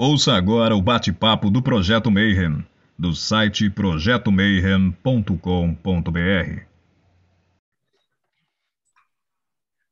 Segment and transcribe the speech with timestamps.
[0.00, 2.64] Ouça agora o bate-papo do Projeto Mayhem,
[2.96, 6.62] do site projetomayhem.com.br.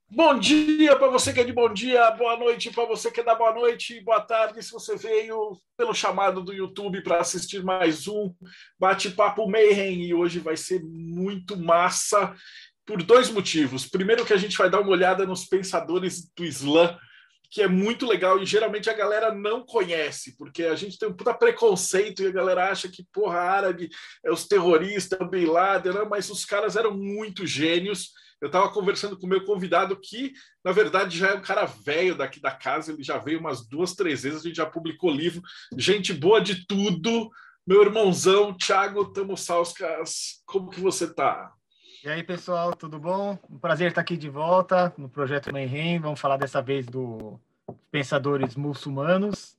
[0.08, 3.24] Bom dia para você que é de bom dia, boa noite para você que é
[3.24, 8.06] da boa noite, boa tarde se você veio pelo chamado do YouTube para assistir mais
[8.06, 8.32] um
[8.78, 12.32] Bate-Papo Mayhem e hoje vai ser muito massa
[12.86, 13.84] por dois motivos.
[13.84, 16.96] Primeiro que a gente vai dar uma olhada nos pensadores do Islã
[17.50, 21.16] que é muito legal e geralmente a galera não conhece, porque a gente tem um
[21.16, 23.88] puta preconceito e a galera acha que, porra, árabe
[24.24, 26.06] é os terroristas, o Bin Laden, né?
[26.08, 28.10] mas os caras eram muito gênios.
[28.40, 30.32] Eu estava conversando com o meu convidado, que
[30.62, 33.94] na verdade já é um cara velho daqui da casa, ele já veio umas duas,
[33.94, 35.42] três vezes, a gente já publicou livro,
[35.76, 37.30] gente boa de tudo.
[37.66, 41.52] Meu irmãozão, Thiago Tamosauskas, como que você tá?
[42.06, 43.36] E aí, pessoal, tudo bom?
[43.50, 45.98] Um prazer estar aqui de volta no Projeto Mayhem.
[45.98, 47.36] Vamos falar dessa vez dos
[47.90, 49.58] pensadores muçulmanos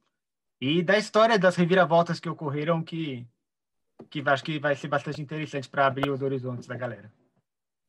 [0.61, 3.27] e da história das reviravoltas que ocorreram, que,
[4.09, 7.11] que acho que vai ser bastante interessante para abrir os horizontes da galera.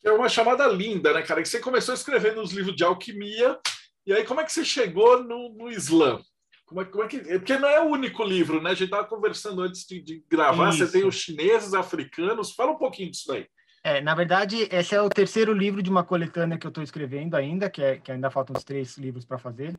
[0.03, 1.41] É uma chamada linda, né, cara?
[1.41, 3.61] Que você começou escrevendo os livros de alquimia,
[4.05, 6.21] e aí como é que você chegou no, no Islã?
[6.67, 7.21] Como é, como é que.
[7.21, 8.71] Porque não é o único livro, né?
[8.71, 10.71] A gente estava conversando antes de, de gravar.
[10.71, 10.79] Isso.
[10.79, 12.57] Você tem os chineses, africanos.
[12.57, 13.47] Fala um pouquinho disso daí.
[13.83, 17.35] É, na verdade, esse é o terceiro livro de uma coletânea que eu estou escrevendo
[17.35, 19.79] ainda, que, é, que ainda faltam uns três livros para fazer.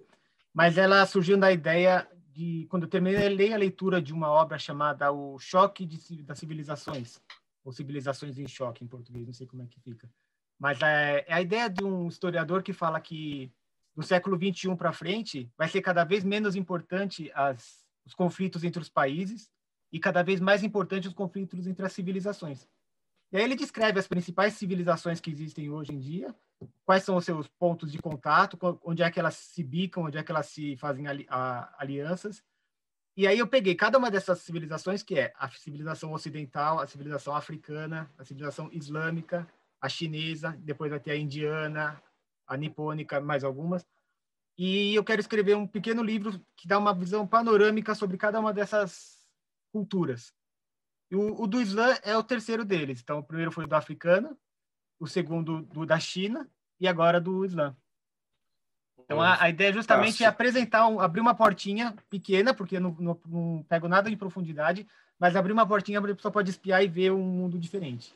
[0.53, 5.11] Mas ela surgiu da ideia de, quando eu terminei a leitura de uma obra chamada
[5.11, 7.19] O Choque de, das Civilizações,
[7.64, 10.09] ou Civilizações em Choque, em português, não sei como é que fica.
[10.58, 13.52] Mas é, é a ideia de um historiador que fala que
[13.95, 18.81] do século 21 para frente vai ser cada vez menos importante as, os conflitos entre
[18.81, 19.50] os países
[19.91, 22.67] e cada vez mais importante os conflitos entre as civilizações.
[23.31, 26.35] E aí ele descreve as principais civilizações que existem hoje em dia,
[26.83, 30.23] quais são os seus pontos de contato, onde é que elas se bicam, onde é
[30.23, 32.44] que elas se fazem ali, a, alianças.
[33.16, 37.35] E aí eu peguei cada uma dessas civilizações, que é a civilização ocidental, a civilização
[37.35, 39.47] africana, a civilização islâmica,
[39.79, 42.01] a chinesa, depois vai ter a indiana,
[42.47, 43.85] a nipônica, mais algumas.
[44.57, 48.51] E eu quero escrever um pequeno livro que dá uma visão panorâmica sobre cada uma
[48.51, 49.25] dessas
[49.72, 50.34] culturas.
[51.12, 53.02] O, o, do Islã é o terceiro deles.
[53.02, 54.38] Então, o primeiro foi do africano,
[55.00, 56.50] o segundo do da China
[56.80, 57.75] e agora do Islã.
[59.00, 62.96] Então, a, a ideia justamente é apresentar, um, abrir uma portinha pequena, porque eu não,
[63.00, 64.88] não, não, pego nada de profundidade,
[65.18, 68.14] mas abrir uma portinha para a pessoa pode espiar e ver um mundo diferente.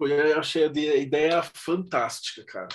[0.00, 2.68] Eu achei a ideia fantástica, cara.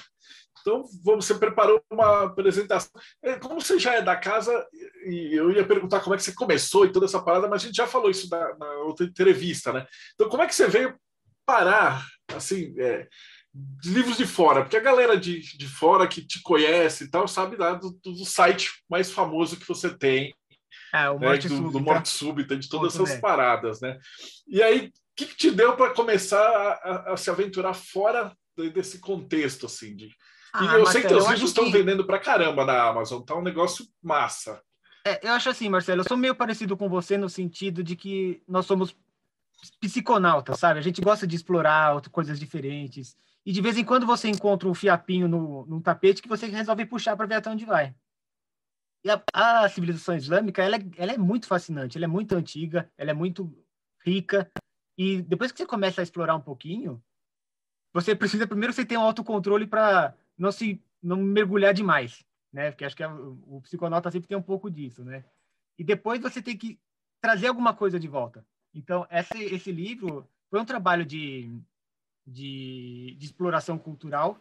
[0.62, 2.92] Então, você preparou uma apresentação.
[3.24, 4.68] É, como você já é da casa,
[5.06, 7.66] e eu ia perguntar como é que você começou e toda essa parada, mas a
[7.66, 9.86] gente já falou isso na, na outra entrevista, né?
[10.14, 10.96] Então, como é que você veio
[11.46, 12.06] parar,
[12.36, 13.08] assim, é,
[13.84, 14.62] livros de fora?
[14.62, 18.26] Porque a galera de, de fora que te conhece e tal sabe lá do, do
[18.26, 20.34] site mais famoso que você tem,
[20.94, 21.72] é, o né, Morte do, Súbita.
[21.72, 24.00] do Morte Súbita, de todas essas paradas, né?
[24.48, 28.34] E aí, o que, que te deu para começar a, a, a, se aventurar fora
[28.74, 30.10] desse contexto, assim, de
[30.54, 31.72] ah, e eu sei que teus livros estão que...
[31.72, 34.62] vendendo pra caramba na Amazon, tá um negócio massa.
[35.06, 38.44] É, eu acho assim, Marcelo, eu sou meio parecido com você no sentido de que
[38.48, 38.96] nós somos
[39.80, 40.80] psiconautas, sabe?
[40.80, 43.18] A gente gosta de explorar coisas diferentes.
[43.46, 46.86] E de vez em quando você encontra um fiapinho no, no tapete que você resolve
[46.86, 47.96] puxar para ver até onde vai.
[49.04, 52.92] E a, a civilização islâmica, ela é, ela é muito fascinante, ela é muito antiga,
[52.98, 53.52] ela é muito
[54.06, 54.50] rica.
[54.98, 57.02] E depois que você começa a explorar um pouquinho,
[57.94, 62.72] você precisa primeiro você ter um autocontrole para não se não mergulhar demais, né?
[62.72, 65.26] Porque acho que é, o psiconauta sempre tem um pouco disso, né?
[65.78, 66.80] E depois você tem que
[67.22, 68.46] trazer alguma coisa de volta.
[68.74, 71.52] Então, esse, esse livro foi um trabalho de,
[72.26, 74.40] de, de exploração cultural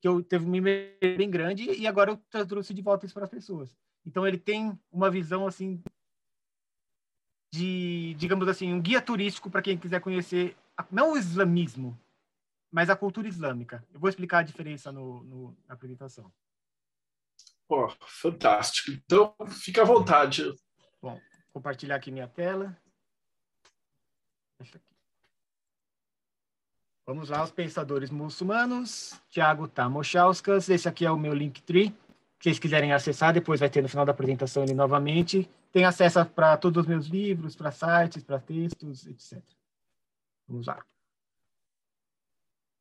[0.00, 3.30] que eu teve um bem grande e agora eu trouxe de volta isso para as
[3.30, 3.76] pessoas.
[4.04, 5.80] Então, ele tem uma visão, assim,
[7.52, 10.56] de, digamos assim, um guia turístico para quem quiser conhecer,
[10.90, 11.96] não o islamismo,
[12.72, 13.86] mas a cultura islâmica.
[13.92, 16.32] Eu vou explicar a diferença no, no, na apresentação.
[17.68, 18.90] Pô, fantástico.
[18.90, 20.50] Então, fica à vontade.
[21.00, 21.20] Bom,
[21.52, 22.76] compartilhar aqui minha tela.
[27.06, 29.20] Vamos lá, os pensadores muçulmanos.
[29.28, 30.68] Tiago Tamochauskas.
[30.70, 31.88] Esse aqui é o meu Linktree.
[31.88, 35.48] Se vocês quiserem acessar, depois vai ter no final da apresentação ele novamente.
[35.70, 39.42] Tem acesso para todos os meus livros, para sites, para textos, etc.
[40.48, 40.84] Vamos lá.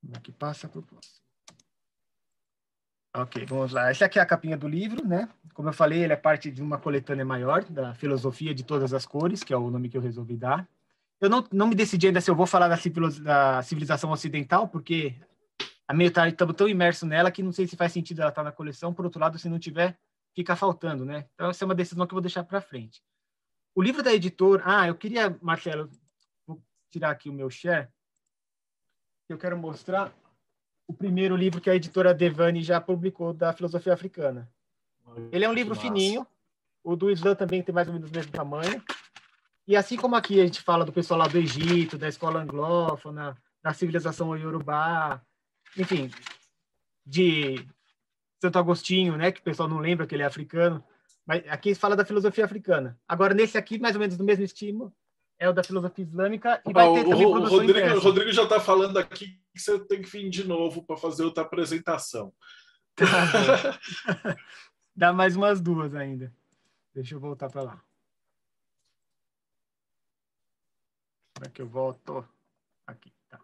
[0.02, 1.22] Como é que passa para o próximo?
[3.14, 3.90] Ok, vamos lá.
[3.90, 5.28] Essa aqui é a capinha do livro, né?
[5.54, 9.06] Como eu falei, ele é parte de uma coletânea maior da filosofia de todas as
[9.06, 10.68] cores, que é o nome que eu resolvi dar.
[11.20, 15.16] Eu não, não me decidi ainda se eu vou falar da, civilização ocidental, porque
[15.88, 18.44] a meio tarde estamos tão imerso nela que não sei se faz sentido ela estar
[18.44, 18.94] tá na coleção.
[18.94, 20.00] Por outro lado, se não tiver,
[20.34, 21.28] fica faltando, né?
[21.34, 23.04] Então, essa é uma decisão que eu vou deixar para frente.
[23.76, 24.64] O livro da editora...
[24.66, 25.90] Ah, eu queria, Marcelo,
[26.48, 27.90] vou tirar aqui o meu share.
[29.32, 30.14] Eu quero mostrar
[30.88, 34.50] o primeiro livro que a editora Devani já publicou da filosofia africana.
[35.32, 36.28] Ele é um livro fininho,
[36.84, 38.84] o do Islã também tem mais ou menos o mesmo tamanho.
[39.68, 43.38] E assim como aqui a gente fala do pessoal lá do Egito, da escola anglófona,
[43.64, 45.22] da civilização iorubá,
[45.78, 46.12] enfim,
[47.06, 47.66] de
[48.42, 50.84] Santo Agostinho, né, que o pessoal não lembra que ele é africano,
[51.26, 53.00] mas aqui fala da filosofia africana.
[53.08, 54.94] Agora, nesse aqui, mais ou menos do mesmo estilo,
[55.42, 58.32] é o da filosofia islâmica e vai ah, ter também o, produção Rodrigo, o Rodrigo
[58.32, 62.32] já está falando aqui que você tem que vir de novo para fazer outra apresentação.
[64.96, 66.32] Dá mais umas duas ainda.
[66.94, 67.84] Deixa eu voltar para lá.
[71.34, 72.24] Como é que eu volto?
[72.86, 73.40] Aqui, tá.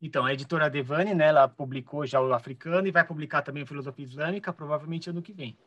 [0.00, 3.66] Então, a editora Devani, né, ela publicou já o africano e vai publicar também a
[3.66, 5.58] filosofia islâmica, provavelmente ano que vem.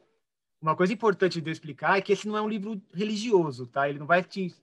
[0.62, 3.89] Uma coisa importante de eu explicar é que esse não é um livro religioso, tá?
[3.89, 4.56] Ele não vai te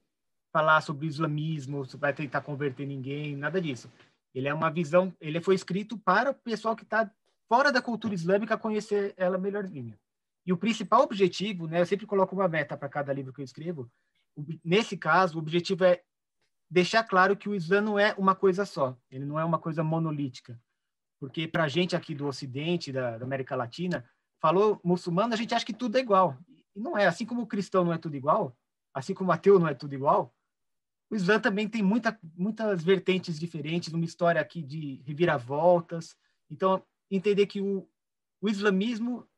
[0.53, 3.91] falar sobre islamismo, vai tentar converter ninguém, nada disso.
[4.35, 7.11] Ele é uma visão, ele foi escrito para o pessoal que está
[7.49, 9.99] fora da cultura islâmica conhecer ela melhorzinho.
[10.47, 13.45] E o principal objetivo, né, eu sempre coloco uma meta para cada livro que eu
[13.45, 13.91] escrevo.
[14.65, 16.03] Nesse caso, o objetivo é
[16.71, 19.83] deixar claro que o Islã não é uma coisa só, ele não é uma coisa
[19.83, 20.61] monolítica.
[21.19, 24.09] Porque para a gente aqui do Ocidente, da, da, América Latina,
[24.41, 26.39] falou muçulmano, a gente acha que tudo é igual.
[26.75, 27.07] E não é.
[27.07, 28.57] Assim como o cristão não é tudo igual,
[28.95, 30.35] assim como o ateu não é tudo igual,
[31.11, 36.17] o Islã também tem muita, muitas vertentes diferentes, uma história aqui de reviravoltas.
[36.49, 37.89] Então, entender que o,
[38.41, 39.29] o islamismo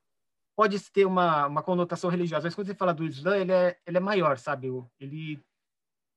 [0.55, 3.97] pode ter uma, uma conotação religiosa, mas quando você fala do Islã, ele é, ele
[3.97, 4.69] é maior, sabe?
[5.01, 5.43] Ele,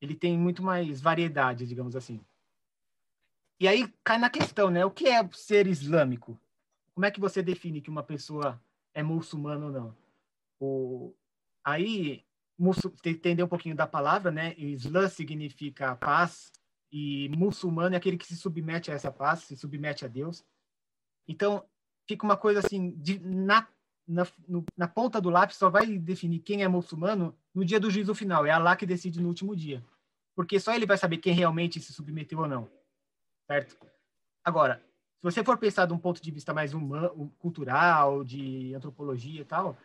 [0.01, 2.19] ele tem muito mais variedade, digamos assim.
[3.57, 4.83] E aí cai na questão, né?
[4.85, 6.37] O que é ser islâmico?
[6.93, 8.61] Como é que você define que uma pessoa
[8.93, 9.97] é muçulmana ou não?
[10.59, 11.13] O,
[11.63, 12.25] aí,
[13.03, 14.53] entender um pouquinho da palavra, né?
[14.57, 16.51] Islã significa paz
[16.91, 20.45] e muçulmano é aquele que se submete a essa paz, se submete a Deus.
[21.27, 21.65] Então,
[22.07, 23.67] fica uma coisa assim, de, na
[24.07, 27.89] na, no, na ponta do lápis só vai definir quem é muçulmano no dia do
[27.89, 28.45] juízo final.
[28.45, 29.83] É Allah que decide no último dia.
[30.35, 32.69] Porque só ele vai saber quem realmente se submeteu ou não.
[33.47, 33.77] Certo?
[34.43, 34.83] Agora,
[35.15, 39.45] se você for pensar de um ponto de vista mais humano, cultural, de antropologia e
[39.45, 39.77] tal,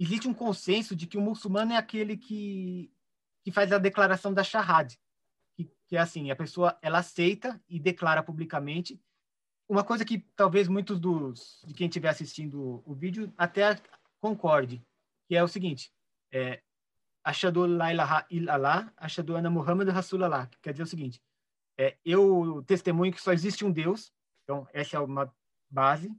[0.00, 2.90] existe um consenso de que o muçulmano é aquele que,
[3.44, 4.98] que faz a declaração da shahad.
[5.54, 8.98] Que, que é assim, a pessoa ela aceita e declara publicamente
[9.68, 13.78] uma coisa que talvez muitos dos de quem estiver assistindo o vídeo até
[14.18, 14.82] concorde,
[15.28, 15.92] que é o seguinte:
[16.32, 16.62] é,
[17.22, 21.22] Ashadu la ilaha illallah, Ashadu anna Muhammad Rasulallah, que quer dizer o seguinte:
[21.78, 24.12] é, eu testemunho que só existe um Deus,
[24.42, 25.32] então essa é uma
[25.70, 26.10] base,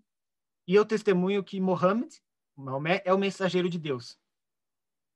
[0.67, 2.13] e eu testemunho que Muhammad,
[2.61, 4.17] Maomé, é o mensageiro de Deus.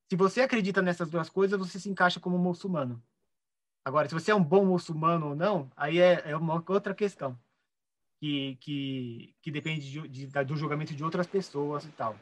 [0.09, 3.01] Se você acredita nessas duas coisas, você se encaixa como muçulmano.
[3.83, 7.37] Agora, se você é um bom muçulmano ou não, aí é, é uma outra questão
[8.19, 12.17] que, que, que depende de, de, do julgamento de outras pessoas e tal.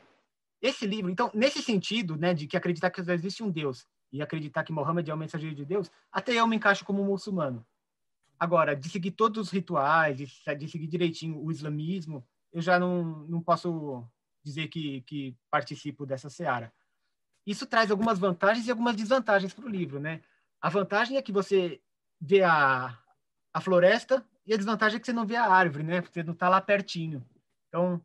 [0.62, 4.64] Esse livro, então, nesse sentido, né, de que acreditar que existe um Deus e acreditar
[4.64, 7.66] que Mohammed é o mensageiro de Deus, até eu me encaixo como muçulmano.
[8.40, 10.26] Agora, de seguir todos os rituais, de,
[10.58, 14.08] de seguir direitinho o islamismo, eu já não, não posso
[14.44, 16.72] dizer que, que participo dessa seara.
[17.46, 20.22] Isso traz algumas vantagens e algumas desvantagens para o livro, né?
[20.62, 21.82] A vantagem é que você
[22.20, 22.98] vê a,
[23.54, 26.02] a floresta e a desvantagem é que você não vê a árvore, né?
[26.02, 27.26] Você não está lá pertinho.
[27.68, 28.02] Então,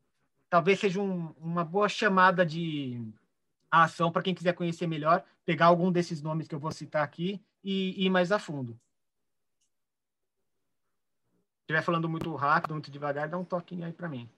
[0.49, 3.01] talvez seja um, uma boa chamada de
[3.71, 7.41] ação para quem quiser conhecer melhor, pegar algum desses nomes que eu vou citar aqui
[7.63, 8.73] e, ir mais a fundo.
[11.59, 14.29] Se estiver falando muito rápido, muito devagar, dá um toquinho aí para mim.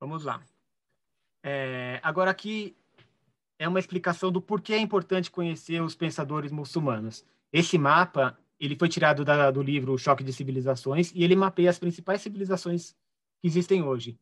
[0.00, 0.42] Vamos lá.
[1.48, 2.76] É, agora aqui
[3.56, 7.24] é uma explicação do porquê é importante conhecer os pensadores muçulmanos.
[7.52, 11.70] Esse mapa ele foi tirado da, do livro O Choque de Civilizações e ele mapeia
[11.70, 12.96] as principais civilizações
[13.40, 14.18] que existem hoje.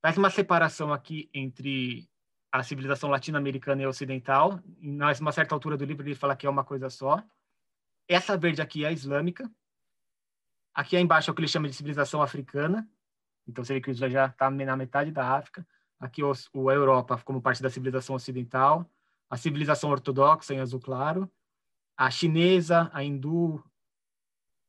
[0.00, 2.08] Faz uma separação aqui entre
[2.52, 4.60] a civilização latino-americana e ocidental.
[4.80, 7.20] Em uma certa altura do livro ele fala que é uma coisa só.
[8.06, 9.50] Essa verde aqui é a islâmica.
[10.72, 12.88] Aqui embaixo é o que ele chama de civilização africana.
[13.48, 15.66] Então seria que já está na metade da África.
[16.02, 18.90] Aqui o, o Europa como parte da civilização ocidental.
[19.30, 21.30] A civilização ortodoxa em azul claro
[21.96, 23.62] a chinesa, a hindu,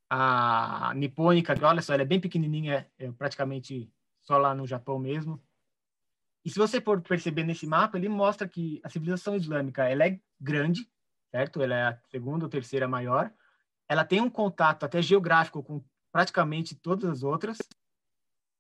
[0.09, 5.41] a nipônica, olha só, ela é bem pequenininha, é praticamente só lá no Japão mesmo.
[6.45, 10.19] E se você for perceber nesse mapa, ele mostra que a civilização islâmica ela é
[10.39, 10.87] grande,
[11.31, 11.61] certo?
[11.61, 13.33] Ela é a segunda ou terceira maior.
[13.87, 17.57] Ela tem um contato até geográfico com praticamente todas as outras.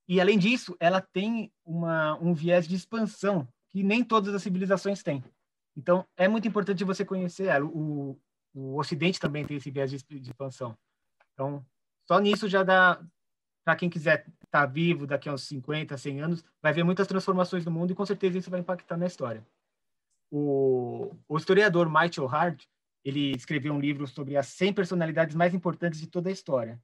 [0.07, 5.01] E além disso, ela tem uma, um viés de expansão que nem todas as civilizações
[5.01, 5.23] têm.
[5.75, 7.65] Então, é muito importante você conhecer ela.
[7.65, 8.19] O,
[8.53, 10.77] o Ocidente também tem esse viés de, de expansão.
[11.33, 11.65] Então,
[12.05, 13.03] só nisso já dá,
[13.63, 17.07] para quem quiser estar tá vivo daqui a uns 50, 100 anos, vai ver muitas
[17.07, 19.45] transformações no mundo e com certeza isso vai impactar na história.
[20.29, 22.65] O, o historiador Michael Hart,
[23.03, 26.81] ele escreveu um livro sobre as 100 personalidades mais importantes de toda a história.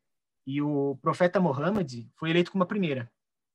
[0.49, 3.07] E o profeta Muhammad foi eleito como a primeira.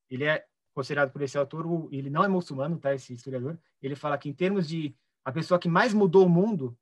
[0.08, 2.94] Ele é considerado por esse autor, ele não é muçulmano, tá?
[2.94, 3.58] Esse historiador.
[3.82, 6.78] Ele fala que em termos de a pessoa que mais mudou o mundo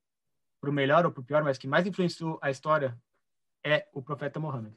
[0.60, 2.94] para o melhor ou para o pior, mas que mais influenciou a história
[3.64, 4.74] é o profeta Muhammad.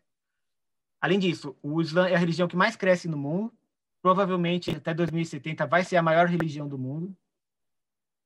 [1.02, 3.54] Além disso, o Islã é a religião que mais cresce no mundo.
[4.02, 7.14] Provavelmente até 2070 vai ser a maior religião do mundo.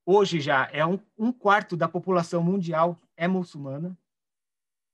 [0.06, 3.98] Hoje já é um, um quarto da população mundial é muçulmana.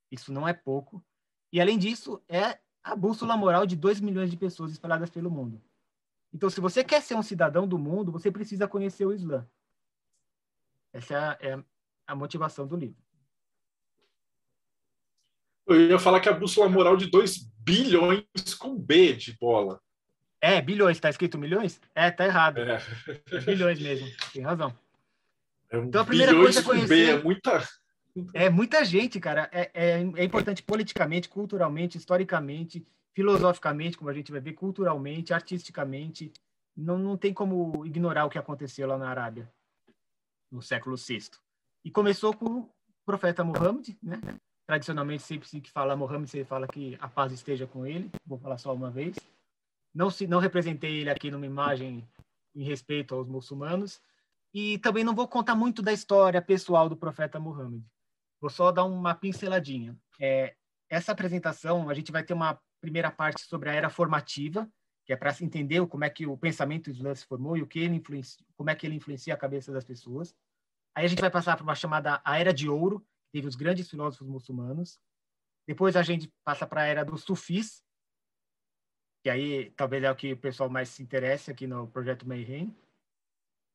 [0.10, 1.04] Isso não é pouco.
[1.52, 5.62] E além disso, é a bússola moral de 2 milhões de pessoas espalhadas pelo mundo.
[6.34, 9.48] Então, se você quer ser um cidadão do mundo, você precisa conhecer o Islã.
[10.92, 11.58] Essa é
[12.06, 13.02] a motivação do livro.
[15.68, 19.82] Eu ia falar que a bússola moral de 2 bilhões com B de bola.
[20.40, 21.82] É, bilhões, está escrito milhões?
[21.96, 22.60] É, tá errado.
[22.60, 22.80] É.
[23.46, 24.78] Bilhões mesmo, tem razão.
[25.70, 26.88] É um então a primeira coisa é conhecer.
[26.88, 27.68] B, é muita.
[28.34, 29.50] É muita gente, cara.
[29.52, 36.32] É, é, é importante politicamente, culturalmente, historicamente, filosoficamente, como a gente vai ver, culturalmente, artisticamente.
[36.76, 39.52] Não, não tem como ignorar o que aconteceu lá na Arábia
[40.52, 41.30] no século VI.
[41.84, 42.70] E começou com o
[43.06, 44.20] profeta Muhammad, né?
[44.66, 48.10] Tradicionalmente, sempre se fala Muhammad, você fala que a paz esteja com ele.
[48.26, 49.16] Vou falar só uma vez.
[49.94, 52.08] Não, se, não representei ele aqui numa imagem
[52.56, 54.02] em respeito aos muçulmanos.
[54.54, 57.84] E também não vou contar muito da história pessoal do profeta Muhammad.
[58.40, 59.98] Vou só dar uma pinceladinha.
[60.20, 60.56] É,
[60.90, 64.70] essa apresentação, a gente vai ter uma primeira parte sobre a era formativa,
[65.06, 67.68] que é para se entender como é que o pensamento islã se formou e o
[67.68, 68.02] que ele
[68.56, 70.36] como é que ele influencia a cabeça das pessoas.
[70.96, 73.56] Aí a gente vai passar por uma chamada a Era de Ouro, que teve os
[73.56, 75.00] grandes filósofos muçulmanos.
[75.68, 77.84] Depois a gente passa para a Era dos Sufis,
[79.24, 82.76] que aí talvez é o que o pessoal mais se interessa aqui no projeto Mayhem.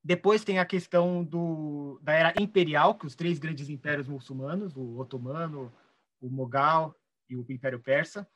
[0.02, 4.98] Depois tem a questão do, da Era Imperial, que os três grandes impérios muçulmanos, o
[4.98, 5.72] Otomano,
[6.20, 6.94] o Mogal
[7.28, 8.26] e o Império Persa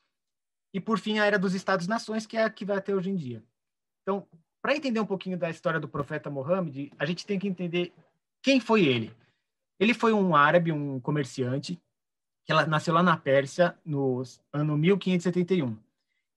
[0.75, 3.15] e, por fim, a era dos Estados-nações, que é a que vai até hoje em
[3.15, 3.41] dia.
[4.03, 4.27] Então,
[4.61, 7.95] para entender um pouquinho da história do profeta Mohammed, a gente tem que entender
[8.43, 9.15] quem foi ele.
[9.79, 11.81] Ele foi um árabe, um comerciante,
[12.45, 14.21] que nasceu lá na Pérsia no
[14.53, 15.79] ano 1571.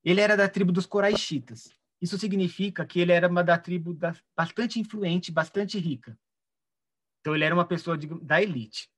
[0.05, 1.73] Ele era da tribo dos Coraixitas.
[2.01, 6.17] Isso significa que ele era uma da tribo da, bastante influente, bastante rica.
[7.19, 8.89] Então ele era uma pessoa de, da elite.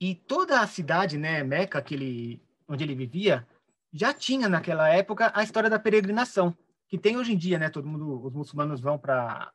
[0.00, 1.84] E toda a cidade, né, Meca,
[2.68, 3.46] onde ele vivia,
[3.92, 6.56] já tinha naquela época a história da peregrinação,
[6.88, 7.68] que tem hoje em dia, né?
[7.68, 9.52] Todo mundo, os muçulmanos vão para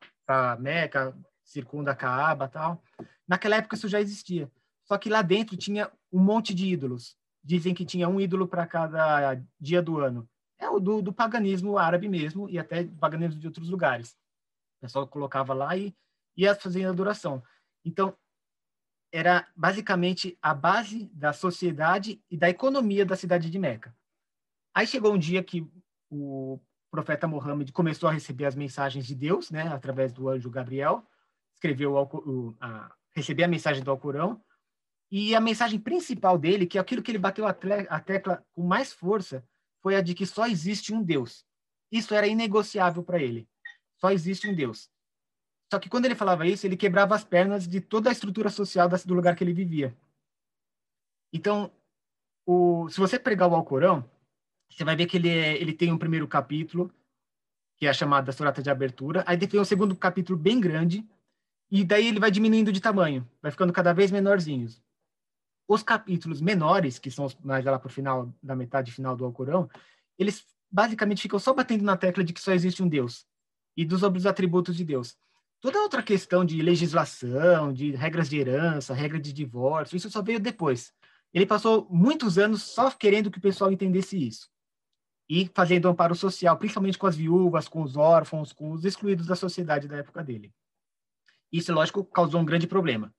[0.60, 2.84] Meca, circunda a Kaaba tal.
[3.28, 4.52] Naquela época isso já existia.
[4.86, 7.18] Só que lá dentro tinha um monte de ídolos.
[7.44, 10.30] Dizem que tinha um ídolo para cada dia do ano.
[10.60, 14.12] É o do, do, paganismo árabe mesmo e até paganismo de outros lugares.
[14.78, 15.96] O pessoal colocava lá e
[16.36, 17.44] ia fazendo adoração.
[17.86, 18.16] Então,
[19.12, 23.96] era basicamente a base da sociedade e da economia da cidade de Meca.
[24.74, 25.68] Aí chegou um dia que
[26.10, 26.60] o
[26.92, 31.06] profeta Mohammed começou a receber as mensagens de Deus, né, através do anjo Gabriel,
[31.54, 34.42] escreveu o, a, receber a mensagem do Alcorão,
[35.12, 38.92] e a mensagem principal dele, que é aquilo que ele bateu a, tecla com mais
[38.92, 39.44] força,
[39.82, 41.46] foi a de que só existe um Deus.
[41.92, 43.48] Isso era inegociável para ele.
[44.00, 44.90] Só existe um Deus.
[45.72, 48.90] Só que quando ele falava isso, ele quebrava as pernas de toda a estrutura social
[48.90, 49.96] do lugar que ele vivia.
[51.34, 51.72] Então,
[52.46, 54.10] o, se você pregar o Alcorão,
[54.70, 56.94] você vai ver que ele, é, ele tem um primeiro capítulo,
[57.76, 61.06] que é a chamada Surata de Abertura, aí tem um segundo capítulo bem grande,
[61.70, 64.82] e daí ele vai diminuindo de tamanho, vai ficando cada vez menorzinhos.
[65.68, 69.70] Os capítulos menores, que são mais lá para o final, da metade final do Alcorão,
[70.18, 73.26] eles basicamente ficam só batendo na tecla de que só existe um Deus
[73.76, 75.16] e dos sobre os atributos de Deus.
[75.60, 80.40] Toda outra questão de legislação, de regras de herança, regra de divórcio, isso só veio
[80.40, 80.94] depois.
[81.34, 84.50] Ele passou muitos anos só querendo que o pessoal entendesse isso
[85.30, 89.36] e fazendo amparo social, principalmente com as viúvas, com os órfãos, com os excluídos da
[89.36, 90.54] sociedade da época dele.
[91.52, 93.14] Isso, lógico, causou um grande problema.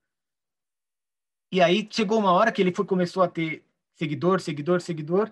[1.51, 3.63] E aí chegou uma hora que ele foi, começou a ter
[3.95, 5.31] seguidor, seguidor, seguidor,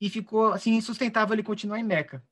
[0.00, 2.22] e ficou assim insustentável ele continuar em Meca.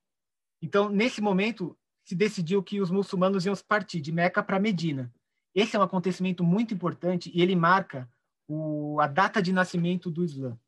[0.61, 5.13] Então, nesse momento, se decidiu que os muçulmanos iam partir de Meca para Medina.
[5.55, 8.11] Esse é um acontecimento muito importante e ele marca
[8.49, 10.59] o, a data de nascimento do Islã.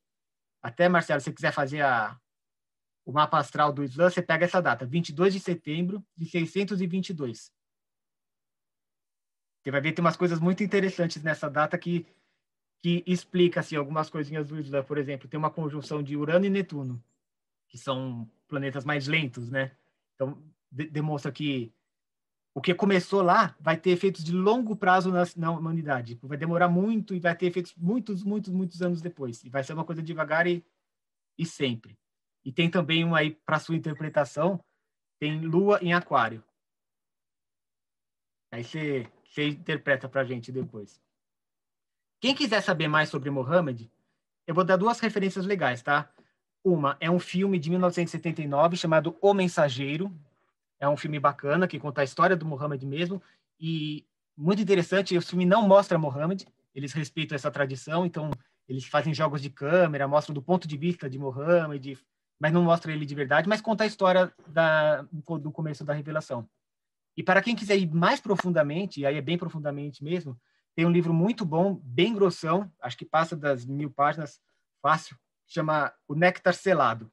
[0.62, 2.18] Até, Marcelo, se você quiser fazer a,
[3.04, 7.52] o mapa astral do Islã, você pega essa data, 22 de setembro de 622.
[9.62, 12.06] Você vai ver tem umas coisas muito interessantes nessa data que
[12.84, 16.50] que explica assim algumas coisinhas do Islã, por exemplo, tem uma conjunção de Urano e
[16.50, 17.02] Netuno,
[17.66, 19.74] que são planetas mais lentos, né?
[20.14, 20.36] Então
[20.70, 21.72] de demonstra que
[22.54, 26.18] o que começou lá vai ter efeitos de longo prazo na, na, humanidade.
[26.22, 29.42] Vai demorar muito e vai ter efeitos muitos, muitos, muitos anos depois.
[29.44, 30.62] E vai ser uma coisa devagar e,
[31.38, 31.98] e sempre.
[32.44, 34.62] E tem também um aí, para sua interpretação,
[35.18, 36.44] tem Lua em Aquário.
[38.52, 39.08] Aí você
[39.48, 41.02] interpreta para a gente depois.
[42.24, 43.90] Quem quiser saber mais sobre Mohammed,
[44.46, 46.08] eu vou dar duas referências legais, tá?
[46.64, 50.10] Uma é um filme de 1979 chamado O Mensageiro,
[50.80, 53.22] é um filme bacana que conta a história do Muhammad mesmo
[53.60, 55.14] e muito interessante.
[55.18, 58.30] O filme não mostra Muhammad, eles respeitam essa tradição, então
[58.66, 61.98] eles fazem jogos de câmera, mostram do ponto de vista de Muhammad,
[62.40, 66.48] mas não mostra ele de verdade, mas conta a história da, do começo da revelação.
[67.14, 70.40] E para quem quiser ir mais profundamente, aí é bem profundamente mesmo,
[70.74, 74.40] tem um livro muito bom, bem grossão, acho que passa das mil páginas,
[74.82, 75.16] fácil,
[75.46, 77.12] chama O Néctar Selado.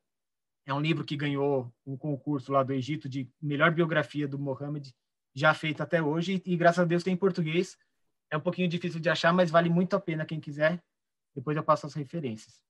[0.65, 4.93] É um livro que ganhou um concurso lá do Egito de melhor biografia do Mohammed
[5.33, 7.77] já feita até hoje e, graças a Deus tem em português.
[8.29, 10.83] É um pouquinho difícil de achar, mas vale muito a pena quem quiser.
[11.35, 12.61] Depois eu passo as referências.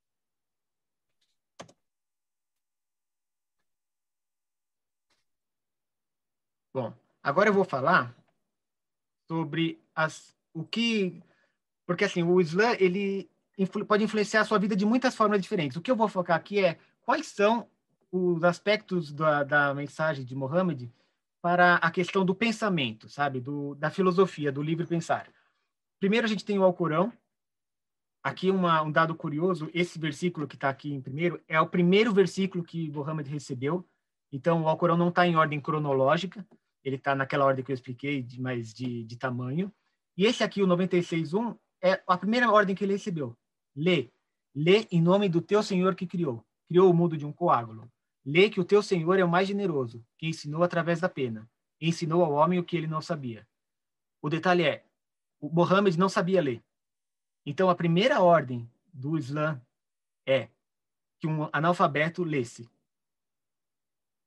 [6.74, 8.16] Bom, agora eu vou falar
[9.28, 11.22] sobre as, o que,
[11.86, 15.78] porque assim o Islã ele influ, pode influenciar a sua vida de muitas formas diferentes.
[15.78, 17.68] O que eu vou focar aqui é quais são
[18.12, 20.92] os aspectos da, da mensagem de Mohammed
[21.42, 23.40] para a questão do pensamento, sabe?
[23.40, 25.32] Do, da filosofia, do livre pensar.
[26.00, 27.12] Primeiro, a gente tem o Alcorão.
[28.24, 32.14] Aqui uma, um dado curioso, esse versículo que está aqui em primeiro é o primeiro
[32.14, 33.88] versículo que Mohammed recebeu.
[34.32, 36.46] Então, o Alcorão não está em ordem cronológica,
[36.84, 39.74] ele está naquela ordem que eu expliquei, de, mas de, de tamanho.
[40.18, 43.36] E esse aqui, o 96.1, é a primeira ordem que ele recebeu.
[43.76, 44.12] Lê.
[44.54, 46.46] Lê em nome do teu Senhor que criou.
[46.68, 47.92] Criou o mundo de um coágulo.
[48.26, 51.50] Lê que o teu Senhor é o mais generoso, que ensinou através da pena.
[51.80, 53.48] Ensinou ao homem o que ele não sabia.
[54.22, 54.86] O detalhe é,
[55.40, 56.64] o Mohammed não sabia ler.
[57.46, 59.60] Então, a primeira ordem do Islã
[60.28, 60.50] é
[61.20, 62.70] que um analfabeto lesse.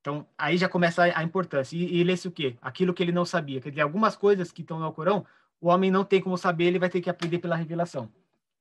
[0.01, 1.77] Então, aí já começa a, importância.
[1.77, 2.59] E, e lesse o quê?
[2.61, 3.61] Aquilo que ele não sabia.
[3.61, 5.25] Quer dizer, algumas coisas que estão no Alcorão,
[5.65, 8.13] o homem não tem como saber, ele vai ter que aprender pela revelação.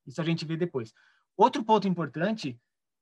[0.06, 0.94] Isso a gente vê depois.
[1.36, 2.58] Outro ponto importante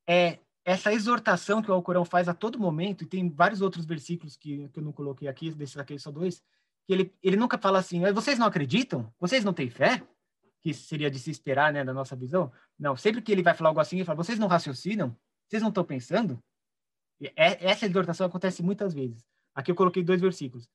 [0.08, 4.36] é essa exortação que o Alcorão faz a todo momento, e tem vários outros versículos
[4.36, 6.42] que, que eu não coloquei aqui, desses aqui só dois,
[6.84, 9.08] que ele, ele nunca fala assim, vocês não acreditam?
[9.20, 10.02] Vocês não têm fé?
[10.60, 12.50] Que seria de se esperar, né, da nossa visão.
[12.76, 15.16] Não, sempre que ele vai falar algo assim, ele fala, vocês não raciocinam?
[15.46, 16.42] Vocês não estão pensando?
[17.20, 19.24] E é, essa exortação acontece muitas vezes.
[19.54, 20.68] Aqui eu coloquei dois versículos.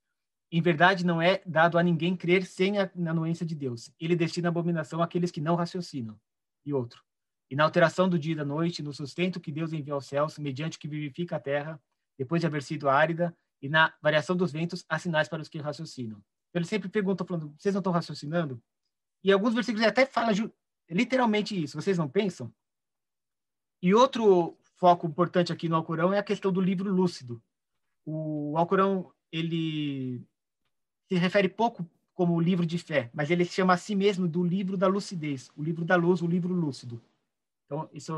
[0.51, 3.91] Em verdade, não é dado a ninguém crer sem a, anuência de Deus.
[3.99, 6.17] Ele destina abominação àqueles que não raciocinam.
[6.65, 7.07] E outro
[7.49, 10.37] e na alteração do dia e da noite, no sustento que Deus envia aos céus,
[10.37, 11.81] mediante que vivifica a terra,
[12.17, 15.57] depois de haver sido árida, e na variação dos ventos, há sinais para os que
[15.57, 16.21] raciocinam.
[16.53, 18.61] Ele sempre pergunta, falando, vocês não estão raciocinando?
[19.23, 20.31] E alguns versículos até fala
[20.89, 22.53] literalmente isso, vocês não pensam?
[23.81, 27.41] E outro foco importante aqui no Alcorão é a questão do livro lúcido.
[28.05, 30.25] O Alcorão, ele
[31.07, 34.75] se refere pouco como livro de fé, mas ele chama a si mesmo do livro
[34.75, 37.01] da lucidez, o livro da luz, o livro lúcido.
[37.65, 38.13] Então, isso,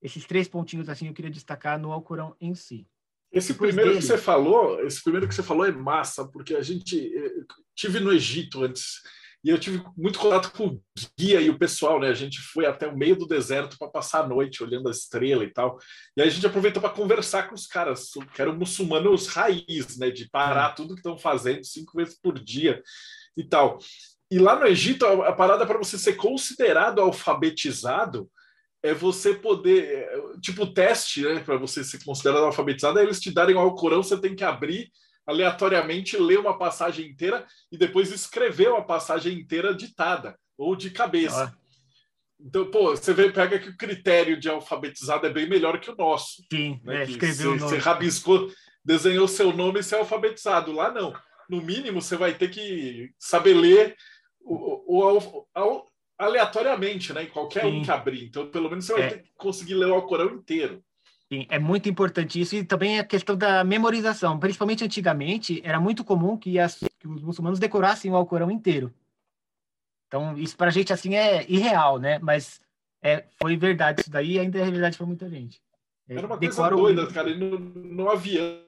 [0.00, 2.86] esses três pontinhos assim eu queria destacar no Alcorão em si.
[3.32, 4.00] Esse Depois primeiro dele...
[4.00, 8.00] que você falou, esse primeiro que você falou é massa, porque a gente eh, tive
[8.00, 9.02] no Egito antes
[9.42, 10.82] e eu tive muito contato com o
[11.18, 12.08] guia e o pessoal, né?
[12.08, 15.42] A gente foi até o meio do deserto para passar a noite olhando a estrela
[15.42, 15.78] e tal.
[16.16, 20.10] E aí a gente aproveitou para conversar com os caras, que eram muçulmanos raiz, né?
[20.10, 22.82] De parar tudo que estão fazendo cinco vezes por dia
[23.34, 23.78] e tal.
[24.30, 28.30] E lá no Egito, a, a parada para você ser considerado alfabetizado
[28.82, 33.30] é você poder, é, tipo teste, né, para você ser considerado alfabetizado, é eles te
[33.30, 34.90] darem o Alcorão, você tem que abrir
[35.30, 41.44] aleatoriamente, ler uma passagem inteira e depois escrever uma passagem inteira ditada ou de cabeça.
[41.44, 41.60] Ah.
[42.42, 45.96] Então, pô, você vê, pega que o critério de alfabetizado é bem melhor que o
[45.96, 46.42] nosso.
[46.50, 47.02] Sim, né?
[47.02, 48.50] é, escreveu você, você rabiscou,
[48.84, 50.72] desenhou seu nome e você é alfabetizado.
[50.72, 51.12] Lá não.
[51.48, 53.96] No mínimo, você vai ter que saber ler
[54.40, 55.86] o, o, o,
[56.18, 57.24] aleatoriamente, né?
[57.24, 57.80] Em qualquer Sim.
[57.80, 58.24] um que abrir.
[58.24, 59.08] Então, pelo menos você vai é.
[59.08, 60.82] ter que conseguir ler o Alcorão inteiro.
[61.32, 64.38] Sim, é muito importante isso e também a questão da memorização.
[64.38, 68.92] Principalmente antigamente, era muito comum que, as, que os muçulmanos decorassem o Alcorão inteiro.
[70.08, 72.18] Então, isso para a gente assim é irreal, né?
[72.18, 72.60] Mas
[73.00, 75.62] é, foi verdade isso daí e ainda é verdade para muita gente.
[76.08, 77.14] É, era uma coisa doida, o...
[77.14, 77.32] cara.
[77.32, 78.60] No, no avião,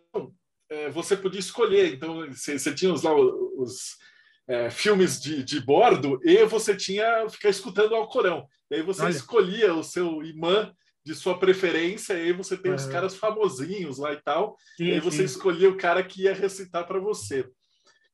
[0.71, 1.93] é, você podia escolher.
[1.93, 3.99] Então, você, tinha os, lá os
[4.47, 8.47] é, filmes de, de bordo e você tinha ficar escutando o Alcorão.
[8.71, 9.11] E aí você Olha.
[9.11, 10.73] escolhia o seu imã
[11.05, 12.77] de sua preferência, e aí você tem uhum.
[12.77, 15.25] os caras famosinhos lá e tal, sim, e aí você sim.
[15.25, 17.51] escolhia o cara que ia recitar para você.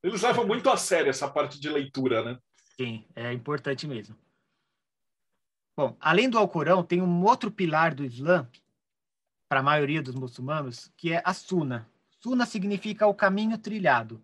[0.03, 2.39] Eles levam muito a sério essa parte de leitura, né?
[2.77, 4.17] Sim, é importante mesmo.
[5.77, 8.49] Bom, além do Alcorão, tem um outro pilar do Islã,
[9.49, 11.89] para a maioria dos muçulmanos, que é a Sunna.
[12.21, 14.23] Sunna significa o caminho trilhado.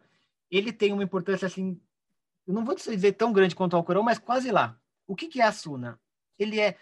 [0.50, 1.80] Ele tem uma importância assim,
[2.46, 4.78] eu não vou dizer tão grande quanto o Alcorão, mas quase lá.
[5.06, 5.98] O que, que é a Sunna?
[6.38, 6.76] Ele é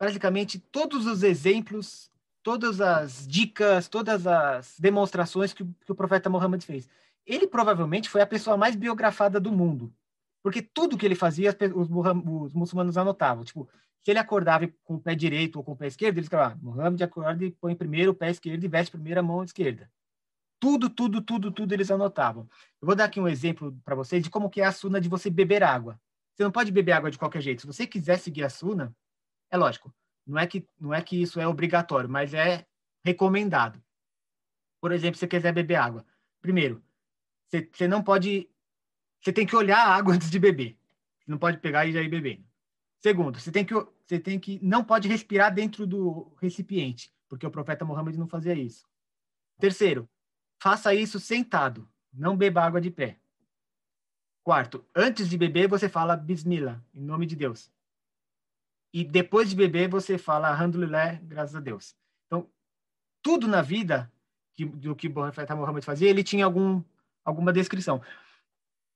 [0.00, 2.10] basicamente todos os exemplos,
[2.42, 6.88] todas as dicas, todas as demonstrações que, que o profeta Muhammad fez.
[7.26, 9.92] Ele provavelmente foi a pessoa mais biografada do mundo,
[10.42, 13.44] porque tudo que ele fazia, os, os muçulmanos anotavam.
[13.44, 13.68] Tipo,
[14.02, 16.58] se ele acordava com o pé direito ou com o pé esquerdo, ele escrevia, ah,
[16.62, 19.90] Muhammad acorda e põe primeiro o pé esquerdo e veste primeiro a mão esquerda.
[20.58, 22.48] Tudo, tudo, tudo, tudo eles anotavam.
[22.80, 25.10] Eu vou dar aqui um exemplo para vocês de como que é a suna de
[25.10, 26.00] você beber água.
[26.34, 27.60] Você não pode beber água de qualquer jeito.
[27.60, 28.94] Se você quiser seguir a suna,
[29.50, 29.92] é lógico,
[30.26, 32.66] não é que não é que isso é obrigatório, mas é
[33.04, 33.82] recomendado.
[34.80, 36.06] Por exemplo, se você quiser beber água,
[36.40, 36.82] primeiro,
[37.48, 38.48] você, você não pode,
[39.20, 40.78] você tem que olhar a água antes de beber.
[41.18, 42.44] Você não pode pegar e já ir bebendo.
[43.00, 47.50] Segundo, você tem que você tem que não pode respirar dentro do recipiente, porque o
[47.50, 48.86] profeta Muhammad não fazia isso.
[49.58, 50.08] Terceiro,
[50.62, 53.18] faça isso sentado, não beba água de pé.
[54.42, 57.70] Quarto, antes de beber você fala Bismillah, em nome de Deus
[58.92, 61.94] e depois de beber você fala Alhamdulillah, graças a Deus.
[62.26, 62.48] Então,
[63.22, 64.10] tudo na vida
[64.54, 66.82] que, do que Muhammad fazia, ele tinha algum,
[67.24, 68.02] alguma descrição.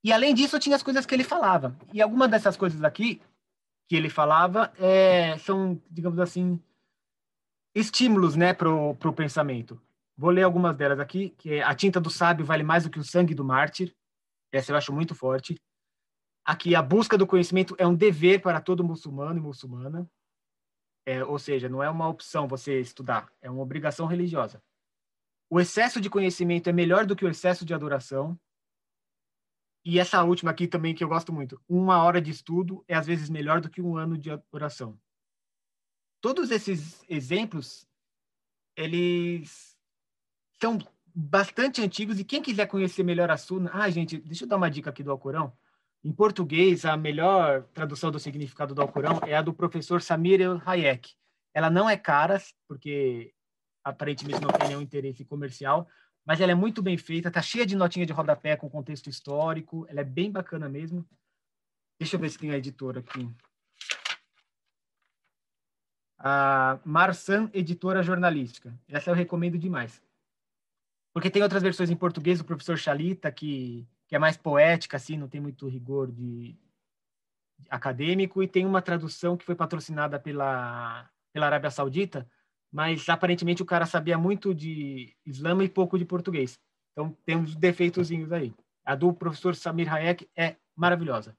[0.03, 1.75] E além disso, tinha as coisas que ele falava.
[1.91, 3.21] E algumas dessas coisas aqui
[3.87, 6.59] que ele falava é, são, digamos assim,
[7.73, 9.81] estímulos né, para o pensamento.
[10.17, 12.99] Vou ler algumas delas aqui, que é a tinta do sábio vale mais do que
[12.99, 13.93] o sangue do mártir.
[14.51, 15.59] Essa eu acho muito forte.
[16.45, 20.07] Aqui, a busca do conhecimento é um dever para todo muçulmano e muçulmana.
[21.03, 24.61] É, ou seja, não é uma opção você estudar, é uma obrigação religiosa.
[25.49, 28.39] O excesso de conhecimento é melhor do que o excesso de adoração.
[29.83, 31.61] E essa última aqui também que eu gosto muito.
[31.67, 34.99] Uma hora de estudo é às vezes melhor do que um ano de adoração.
[36.21, 37.87] Todos esses exemplos,
[38.75, 39.77] eles
[40.59, 40.79] são
[41.13, 44.69] bastante antigos e quem quiser conhecer melhor a Sunna, ah, gente, deixa eu dar uma
[44.69, 45.55] dica aqui do Alcorão.
[46.05, 50.61] Em português, a melhor tradução do significado do Alcorão é a do professor Samir El
[50.63, 51.15] Hayek.
[51.51, 53.33] Ela não é cara, porque
[53.83, 55.87] aparentemente não tem nenhum interesse comercial,
[56.23, 59.83] mas ela é muito bem feita, tá cheia de notinha de rodapé com contexto histórico,
[59.89, 61.03] ela é bem bacana mesmo.
[61.99, 63.27] Deixa eu ver se tem a editora aqui.
[66.19, 68.79] A Marsan Editora Jornalística.
[68.87, 69.99] Essa eu recomendo demais.
[71.11, 75.27] Porque tem outras versões em português do professor Chalita, que é mais poética, assim, não
[75.27, 76.57] tem muito rigor de,
[77.59, 82.27] de acadêmico, e tem uma tradução que foi patrocinada pela, pela Arábia Saudita,
[82.71, 86.59] mas aparentemente o cara sabia muito de islã e pouco de português.
[86.91, 88.53] Então tem uns defeitozinhos aí.
[88.85, 91.37] A do professor Samir Hayek é maravilhosa.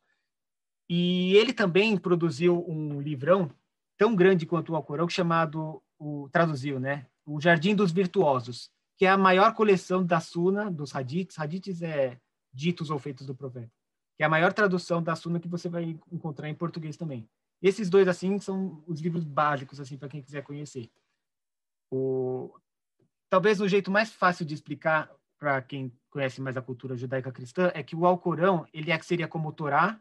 [0.89, 3.51] E ele também produziu um livrão
[3.97, 7.07] tão grande quanto o Alcorão, chamado, o, traduziu, né?
[7.25, 11.39] O Jardim dos Virtuosos, que é a maior coleção da Suna, dos hadiths.
[11.39, 12.19] Hadiths é
[12.57, 13.71] ditos ou feitos do profeta,
[14.17, 17.29] que é a maior tradução da Sunna que você vai encontrar em português também.
[17.63, 20.91] Esses dois assim são os livros básicos assim para quem quiser conhecer.
[21.91, 22.53] O
[23.29, 27.71] talvez o jeito mais fácil de explicar para quem conhece mais a cultura judaica cristã
[27.75, 30.01] é que o Alcorão ele é, seria como o Torá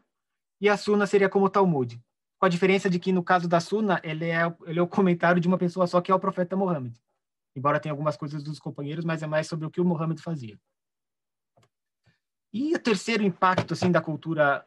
[0.60, 2.00] e a Sunna seria como o Talmud.
[2.38, 5.40] Com a diferença de que no caso da Sunna ele é ele é o comentário
[5.40, 6.94] de uma pessoa só que é o profeta Muhammad.
[7.54, 10.58] Embora tenha algumas coisas dos companheiros, mas é mais sobre o que o Muhammad fazia.
[12.58, 14.66] E o terceiro impacto assim da cultura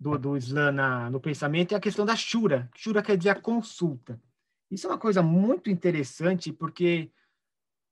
[0.00, 2.70] do, do Islã na, no pensamento é a questão da shura.
[2.74, 4.18] Shura quer dizer a consulta.
[4.70, 7.12] Isso é uma coisa muito interessante porque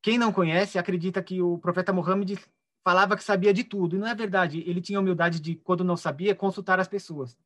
[0.02, 2.38] quem não conhece acredita que o profeta Muhammad
[2.83, 3.96] falava que sabia de tudo.
[3.96, 4.64] E não é verdade.
[4.66, 7.37] Ele tinha humildade de, quando não sabia, consultar as pessoas.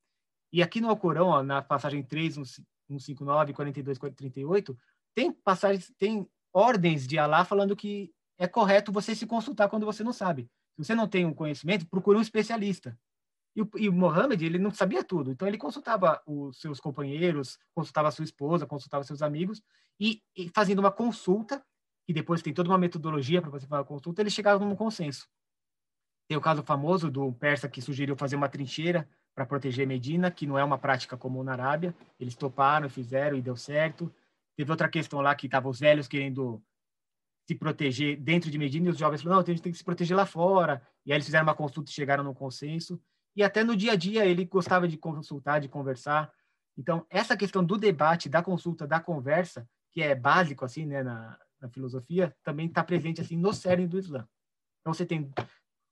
[0.52, 2.34] E aqui no Alcorão, ó, na passagem 3,
[2.86, 4.78] 159, 42, 38,
[5.16, 10.04] tem passagens, tem ordens de Alá falando que é correto você se consultar quando você
[10.04, 10.48] não sabe.
[10.78, 12.96] Se você não tem um conhecimento, procure um especialista.
[13.56, 15.32] E o, e o Mohammed, ele não sabia tudo.
[15.32, 19.60] Então, ele consultava os seus companheiros, consultava a sua esposa, consultava seus amigos,
[19.98, 21.64] e, e fazendo uma consulta,
[22.06, 25.28] e depois tem toda uma metodologia para você fazer a consulta, ele chegava num consenso.
[26.28, 30.46] Tem o caso famoso do persa que sugeriu fazer uma trincheira para proteger Medina, que
[30.46, 31.92] não é uma prática comum na Arábia.
[32.20, 34.14] Eles toparam, fizeram e deu certo.
[34.56, 36.62] Teve outra questão lá que estavam os velhos querendo
[37.48, 39.84] se proteger dentro de Medina, e os jovens falaram, não, a gente tem que se
[39.84, 40.86] proteger lá fora.
[41.06, 43.00] E aí eles fizeram uma consulta e chegaram no consenso.
[43.34, 46.30] e até no dia a dia ele gostava de consultar, de conversar.
[46.76, 51.38] Então, essa questão do debate, da consulta, da conversa, que é básico assim, né, na,
[51.58, 54.28] na filosofia, também está presente assim no cerne do Islã.
[54.82, 55.32] Então, você tem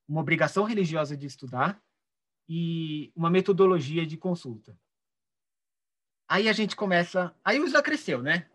[0.07, 1.81] uma obrigação religiosa de estudar
[2.47, 4.79] e uma metodologia de consulta.
[6.29, 8.47] Aí a gente começa, aí o Islã cresceu, né?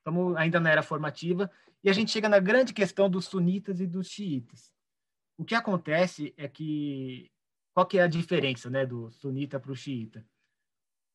[0.00, 1.48] Então, ainda não era formativa
[1.84, 4.72] e a gente chega na grande questão dos sunitas e dos xiitas.
[5.36, 7.30] O que acontece é que
[7.74, 10.24] qual que é a diferença, né, do sunita para o xiita?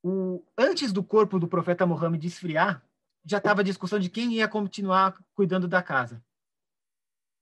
[0.04, 2.84] O, antes do corpo do profeta Muhammad esfriar,
[3.24, 6.24] já estava a discussão de quem ia continuar cuidando da casa.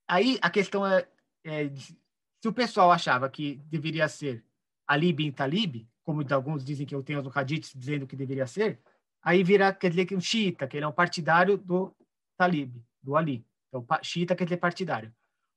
[0.08, 1.08] Aí a questão é,
[1.44, 4.44] é se o pessoal achava que deveria ser
[4.88, 8.80] Ali bin Talib, como alguns dizem que eu tenho no Hadith dizendo que deveria ser,
[9.22, 11.96] aí vira, quer dizer, que um xiita, que ele é um partidário do
[12.38, 13.46] Talib, do Ali.
[13.70, 15.14] Então, xiita quer dizer partidário.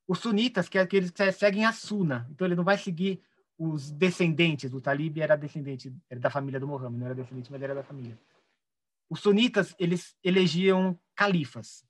[0.06, 2.28] Os sunitas, que é aqueles que seguem a Suna.
[2.30, 3.20] Então, ele não vai seguir
[3.58, 4.72] os descendentes.
[4.72, 7.82] O Talib era descendente era da família do Mohammed, não era descendente, mas era da
[7.82, 8.18] família.
[9.10, 11.84] Os sunitas, eles elegiam califas.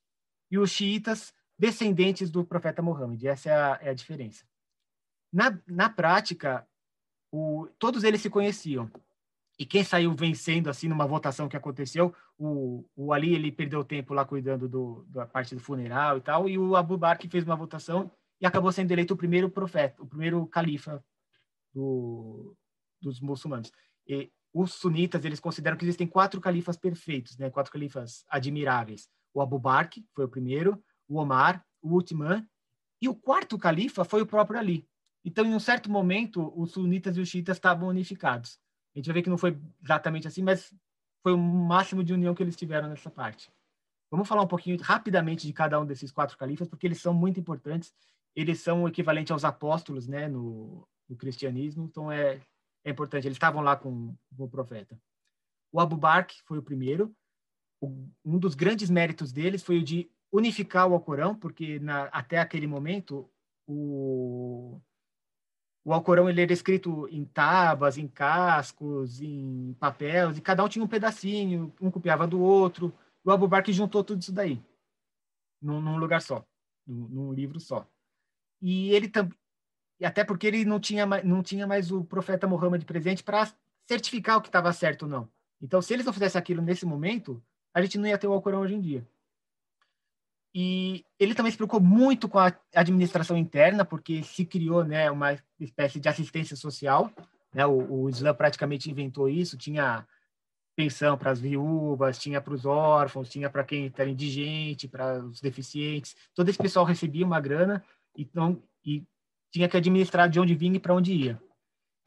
[0.50, 3.26] E os xiitas, descendentes do profeta Mohammed.
[3.26, 4.46] Essa é a, é a diferença.
[5.32, 6.66] Na, na prática,
[7.30, 8.90] o, todos eles se conheciam.
[9.58, 14.14] E quem saiu vencendo assim numa votação que aconteceu, o, o Ali ele perdeu tempo
[14.14, 17.56] lá cuidando do, da parte do funeral e tal, e o Abu Bakr fez uma
[17.56, 21.04] votação e acabou sendo eleito o primeiro profeta, o primeiro califa
[21.74, 22.56] do,
[23.02, 23.72] dos muçulmanos.
[24.06, 27.50] E os sunitas eles consideram que existem quatro califas perfeitos, né?
[27.50, 29.08] Quatro califas admiráveis.
[29.34, 32.46] O Abu Bakr foi o primeiro, o Omar, o Uthman
[33.00, 34.86] e o quarto califa foi o próprio Ali.
[35.24, 38.58] Então, em um certo momento, os sunitas e os xiitas estavam unificados.
[38.98, 40.74] A gente vai ver que não foi exatamente assim, mas
[41.22, 43.48] foi o máximo de união que eles tiveram nessa parte.
[44.10, 47.38] Vamos falar um pouquinho rapidamente de cada um desses quatro califas, porque eles são muito
[47.38, 47.94] importantes.
[48.34, 51.84] Eles são o equivalente aos apóstolos, né, no, no cristianismo.
[51.84, 52.40] Então é,
[52.84, 53.28] é importante.
[53.28, 55.00] Eles estavam lá com, com o profeta.
[55.70, 57.14] O Abu Bakr foi o primeiro.
[57.80, 62.40] O, um dos grandes méritos deles foi o de unificar o Alcorão, porque na, até
[62.40, 63.30] aquele momento
[63.64, 64.80] o,
[65.88, 70.84] o Alcorão ele era escrito em tábuas, em cascos, em papéis, e cada um tinha
[70.84, 72.92] um pedacinho, um copiava do outro.
[73.24, 74.62] O Bakr juntou tudo isso daí
[75.62, 76.46] num, num lugar só,
[76.86, 77.88] num, num, livro só.
[78.60, 79.32] E ele também,
[80.02, 83.50] até porque ele não tinha, não tinha mais o profeta Muhammad presente para
[83.86, 85.26] certificar o que estava certo ou não.
[85.58, 88.60] Então, se eles não fizessem aquilo nesse momento, a gente não ia ter o Alcorão
[88.60, 89.08] hoje em dia.
[90.54, 95.38] E ele também se preocupou muito com a administração interna, porque se criou né, uma
[95.60, 97.10] espécie de assistência social.
[97.52, 97.66] Né?
[97.66, 100.06] O, o Islã praticamente inventou isso, tinha
[100.74, 105.40] pensão para as viúvas, tinha para os órfãos, tinha para quem era indigente, para os
[105.40, 106.14] deficientes.
[106.34, 107.82] Todo esse pessoal recebia uma grana
[108.16, 109.04] então, e
[109.50, 111.42] tinha que administrar de onde vinha e para onde ia.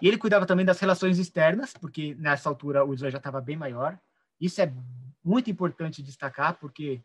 [0.02, 3.56] E ele cuidava também das relações externas, porque nessa altura o Islã já estava bem
[3.56, 4.00] maior.
[4.40, 4.74] Isso é
[5.24, 7.02] muito importante destacar, porque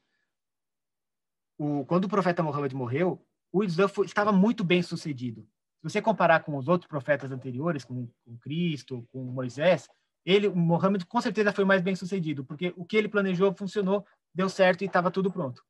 [1.59, 5.43] o, quando o profeta Muhammad morreu, o Islã foi, estava muito bem sucedido.
[5.79, 9.89] Se você comparar com os outros profetas anteriores, com, com Cristo, com Moisés,
[10.25, 14.49] ele, Muhammad com certeza foi mais bem sucedido, porque o que ele planejou funcionou, deu
[14.49, 15.63] certo e estava tudo pronto.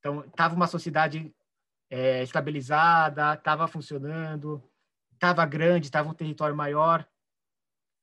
[0.00, 1.34] Então, estava uma sociedade
[1.88, 4.62] é, estabilizada, estava funcionando,
[5.12, 7.06] estava grande, estava um território maior.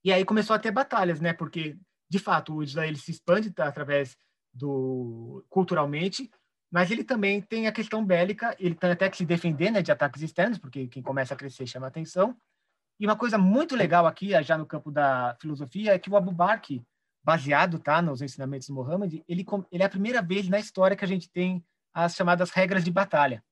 [0.04, 1.34] E aí começou a ter batalhas, né?
[1.34, 1.78] Porque,
[2.10, 4.18] de fato, o Islã ele se expande através
[4.54, 6.32] do culturalmente,
[6.72, 9.92] mas ele também tem a questão bélica, ele tem até que se defender né, de
[9.92, 12.36] ataques externos, porque quem começa a crescer chama atenção.
[12.98, 16.32] E uma coisa muito legal aqui, já no campo da filosofia, é que o Abu
[16.32, 16.82] Bakr,
[17.24, 21.04] baseado tá, nos ensinamentos do Muhammad, ele, ele é a primeira vez na história que
[21.04, 23.44] a gente tem as chamadas regras de batalha.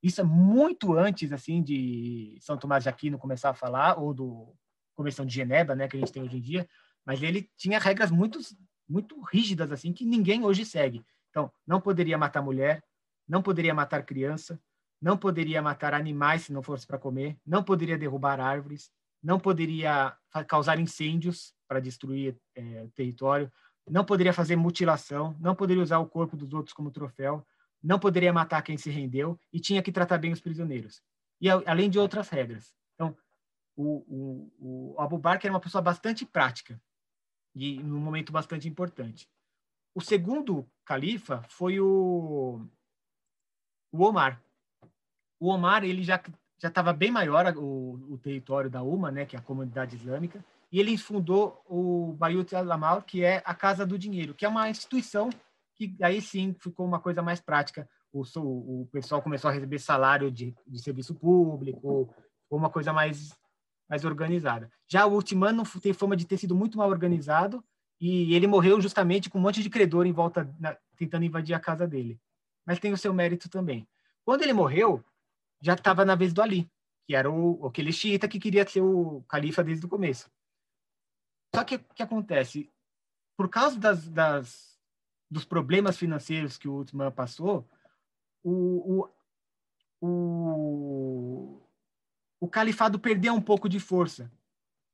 [0.00, 4.54] Isso é muito antes assim de São Tomás de Aquino começar a falar, ou do
[4.94, 6.68] Convenção de Genebra, né, que a gente tem hoje em dia,
[7.04, 8.38] mas ele tinha regras muito,
[8.88, 11.04] muito rígidas assim que ninguém hoje segue.
[11.30, 12.82] Então, não poderia matar mulher,
[13.28, 14.60] não poderia matar criança,
[15.00, 18.90] não poderia matar animais se não fosse para comer, não poderia derrubar árvores,
[19.22, 23.52] não poderia causar incêndios para destruir é, o território,
[23.88, 27.46] não poderia fazer mutilação, não poderia usar o corpo dos outros como troféu,
[27.82, 31.00] não poderia matar quem se rendeu e tinha que tratar bem os prisioneiros.
[31.40, 32.74] E além de outras regras.
[32.94, 33.16] Então,
[33.76, 36.80] o, o, o Abu Bakr era uma pessoa bastante prática
[37.54, 39.28] e num momento bastante importante.
[39.94, 42.60] O segundo califa foi o,
[43.92, 44.42] o Omar.
[45.40, 46.20] O Omar ele já
[46.60, 50.44] já estava bem maior o, o, território da UMA, né, que é a comunidade islâmica,
[50.72, 54.68] e ele fundou o Bayut al-Amal, que é a Casa do Dinheiro, que é uma
[54.68, 55.30] instituição
[55.76, 57.88] que aí sim ficou uma coisa mais prática.
[58.12, 58.22] O,
[58.82, 62.12] o pessoal começou a receber salário de, de serviço público,
[62.50, 63.32] uma coisa mais
[63.88, 64.70] mais organizada.
[64.86, 67.64] Já o Ultimano tem fama de ter sido muito mal organizado
[68.00, 71.60] e ele morreu justamente com um monte de credor em volta, na, tentando invadir a
[71.60, 72.20] casa dele.
[72.64, 73.88] Mas tem o seu mérito também.
[74.24, 75.04] Quando ele morreu,
[75.60, 76.70] já estava na vez do Ali,
[77.06, 80.30] que era o, aquele xiita que queria ser o califa desde o começo.
[81.54, 82.70] Só que o que acontece?
[83.36, 84.78] Por causa das, das,
[85.30, 87.68] dos problemas financeiros que o Uthman passou,
[88.44, 89.08] o,
[90.00, 91.62] o, o,
[92.40, 94.30] o califado perdeu um pouco de força.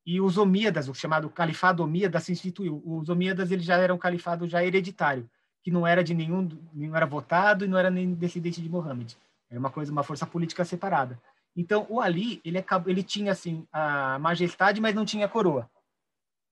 [0.07, 2.83] E os Omíadas, o chamado califado Omíadas, se instituiu.
[2.85, 5.29] Os Omíadas eles já eram um califado já hereditário,
[5.63, 9.17] que não era de nenhum, não era votado e não era nem descendente de Mohammed.
[9.51, 11.19] Era uma coisa, uma força política separada.
[11.57, 15.71] Então, o Ali, ele, ele tinha assim a majestade, mas não tinha coroa.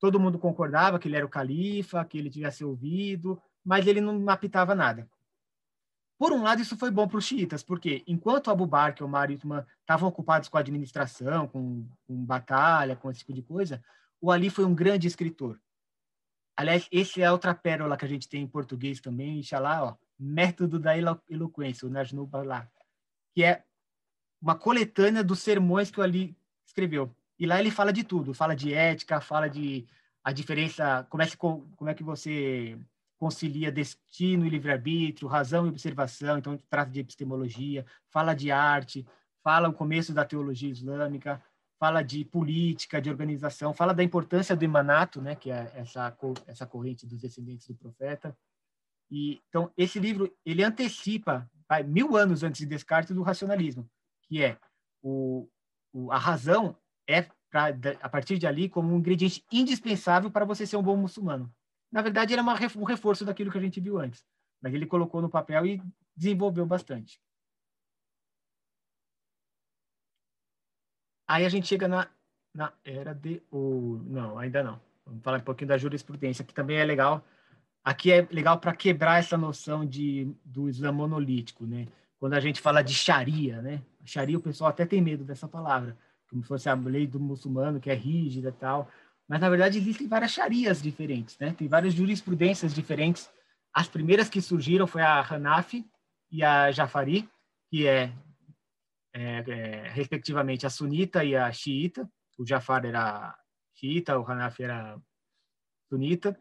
[0.01, 4.29] Todo mundo concordava que ele era o califa, que ele ser ouvido, mas ele não
[4.29, 5.09] apitava nada.
[6.23, 9.35] Por um lado, isso foi bom para os xiitas, porque enquanto Abu Bakr, Omar e
[9.35, 13.83] Uthman estavam ocupados com a administração, com, com, batalha, com esse tipo de coisa,
[14.21, 15.61] o Ali foi um grande escritor.
[16.57, 20.79] Aliás, esse é outra pérola que a gente tem em português também, Inshallah, ó, Método
[20.79, 20.93] da
[21.29, 22.71] Eloquência, o Najnu Balá,
[23.35, 23.65] que é
[24.41, 27.13] uma coletânea dos sermões que o Ali escreveu.
[27.37, 29.89] E lá ele fala de tudo, fala de ética, fala de
[30.23, 32.79] a diferença, como é que, como é que você
[33.23, 39.07] concilia destino e livre-arbítrio, razão e observação, então trata de epistemologia, fala de arte,
[39.45, 41.41] fala o começo da teologia islâmica,
[41.79, 46.13] fala de política, de organização, fala da importância do emanato, né, que é essa
[46.49, 48.37] essa corrente dos descendentes do profeta.
[49.09, 53.89] E então esse livro ele antecipa vai, mil anos antes de Descartes do racionalismo,
[54.25, 54.59] que é
[55.01, 55.49] o,
[55.93, 56.77] o a razão
[57.09, 57.69] é pra,
[58.01, 61.55] a partir de ali como um ingrediente indispensável para você ser um bom muçulmano
[61.92, 64.24] na verdade, era uma, um reforço daquilo que a gente viu antes.
[64.62, 65.83] Mas ele colocou no papel e
[66.16, 67.20] desenvolveu bastante.
[71.28, 72.09] Aí a gente chega na,
[72.55, 74.02] na era de ouro.
[74.07, 74.81] Não, ainda não.
[75.05, 77.22] Vamos falar um pouquinho da jurisprudência, que também é legal.
[77.85, 81.88] Aqui é legal para quebrar essa noção de, do Islã monolítico, né?
[82.18, 83.83] Quando a gente fala de Sharia, né?
[84.05, 85.98] Sharia, o pessoal até tem medo dessa palavra,
[86.31, 88.88] como se fosse a lei do muçulmano, que é rígida e tal.
[89.29, 91.53] Mas, na verdade, existem várias sharias diferentes, né?
[91.53, 93.31] Tem várias jurisprudências diferentes.
[93.73, 95.87] As primeiras que surgiram foi a Hanafi
[96.31, 97.29] e a Jafari,
[97.71, 98.13] que é,
[99.15, 102.09] é, é respectivamente, a sunita e a xiita.
[102.39, 103.37] O Jafar era
[103.75, 105.01] xiita, o Hanafi era
[105.89, 106.39] sunita.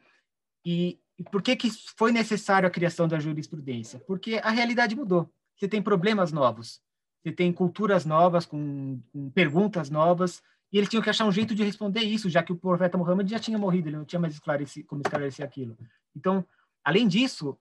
[0.65, 0.99] E,
[1.31, 3.99] por que, que foi necessário a criação da jurisprudência?
[4.07, 5.31] Porque a realidade mudou.
[5.55, 6.81] Você tem problemas novos,
[7.21, 11.53] você tem culturas novas, com, com perguntas novas, e eles tinham que achar um jeito
[11.53, 14.39] de responder isso, já que o profeta Muhammad já tinha morrido, ele não tinha mais
[14.87, 15.77] como esclarecer aquilo.
[16.15, 16.45] Então,
[16.83, 17.57] além disso,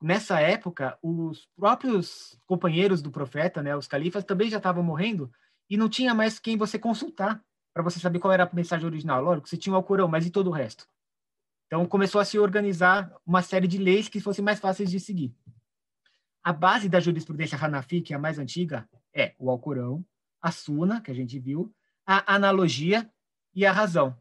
[0.00, 5.30] nessa época, os próprios companheiros do profeta, né, os califas, também já estavam morrendo
[5.68, 7.42] e não tinha mais quem você consultar
[7.74, 9.22] para você saber qual era a mensagem original.
[9.22, 10.88] Lógico, você tinha o Alcorão, mas e todo o resto?
[11.66, 15.34] Então, começou a se organizar uma série de leis que fossem mais fáceis de seguir.
[16.42, 20.04] A base da jurisprudência Hanafi, que é a mais antiga, é o Alcorão,
[20.42, 21.72] a Suna, que a gente viu,
[22.12, 23.08] a analogia
[23.54, 24.16] e a razão.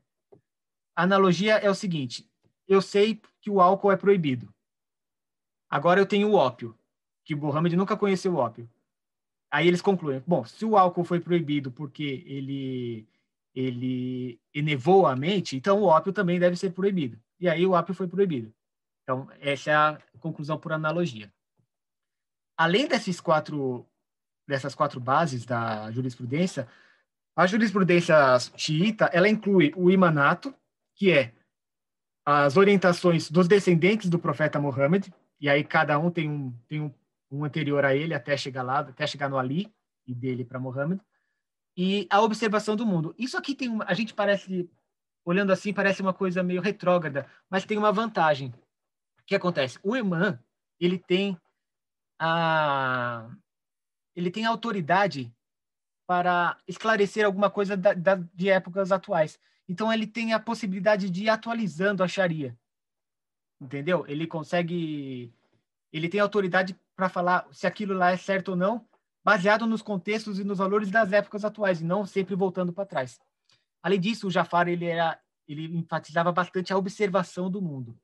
[0.95, 2.29] A analogia é o seguinte:
[2.67, 4.53] eu sei que o álcool é proibido.
[5.67, 6.77] Agora eu tenho o ópio,
[7.25, 8.69] que Mohammed nunca conheceu o ópio.
[9.49, 13.07] Aí eles concluem: bom, se o álcool foi proibido porque ele
[13.55, 17.19] ele enevou a mente, então o ópio também deve ser proibido.
[17.39, 18.53] E aí o ópio foi proibido.
[19.01, 21.33] Então essa é a conclusão por analogia.
[22.55, 23.87] Além desses quatro
[24.47, 26.67] dessas quatro bases da jurisprudência,
[27.35, 28.15] a jurisprudência
[28.55, 30.53] xiita, ela inclui o imanato,
[30.95, 31.33] que é
[32.25, 35.07] as orientações dos descendentes do profeta Muhammad,
[35.39, 36.93] e aí cada um tem um, tem um,
[37.31, 39.73] um anterior a ele até chegar lá, até chegar no Ali
[40.05, 40.99] e dele para Muhammad,
[41.77, 43.15] e a observação do mundo.
[43.17, 44.69] Isso aqui tem uma, a gente parece
[45.23, 48.49] olhando assim parece uma coisa meio retrógrada, mas tem uma vantagem.
[49.19, 49.79] O que acontece?
[49.83, 50.39] O imã,
[50.79, 51.37] ele tem
[52.19, 53.29] a
[54.15, 55.31] ele tem a autoridade
[56.09, 59.39] para esclarecer alguma coisa da, da, de épocas atuais.
[59.67, 62.57] Então ele tem a possibilidade de ir atualizando a Sharia.
[63.61, 64.03] Entendeu?
[64.07, 65.31] Ele consegue
[65.93, 68.83] ele tem autoridade para falar se aquilo lá é certo ou não,
[69.23, 73.19] baseado nos contextos e nos valores das épocas atuais, e não sempre voltando para trás.
[73.83, 77.95] Além disso, o Jafar ele era ele enfatizava bastante a observação do mundo.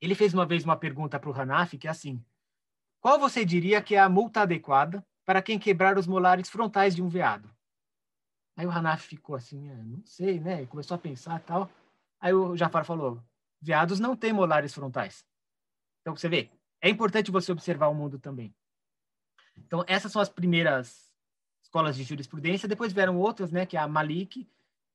[0.00, 2.24] Ele fez uma vez uma pergunta para o Hanafi que é assim:
[3.02, 7.02] qual você diria que é a multa adequada para quem quebrar os molares frontais de
[7.02, 7.50] um veado.
[8.56, 10.66] Aí o Hanaf ficou assim, ah, não sei, né?
[10.66, 11.70] começou a pensar tal.
[12.20, 13.22] Aí o Jafar falou:
[13.60, 15.24] veados não têm molares frontais.
[16.00, 16.50] Então você vê,
[16.80, 18.54] é importante você observar o mundo também.
[19.56, 21.10] Então essas são as primeiras
[21.62, 22.68] escolas de jurisprudência.
[22.68, 24.46] Depois vieram outras, né, que é a Malik,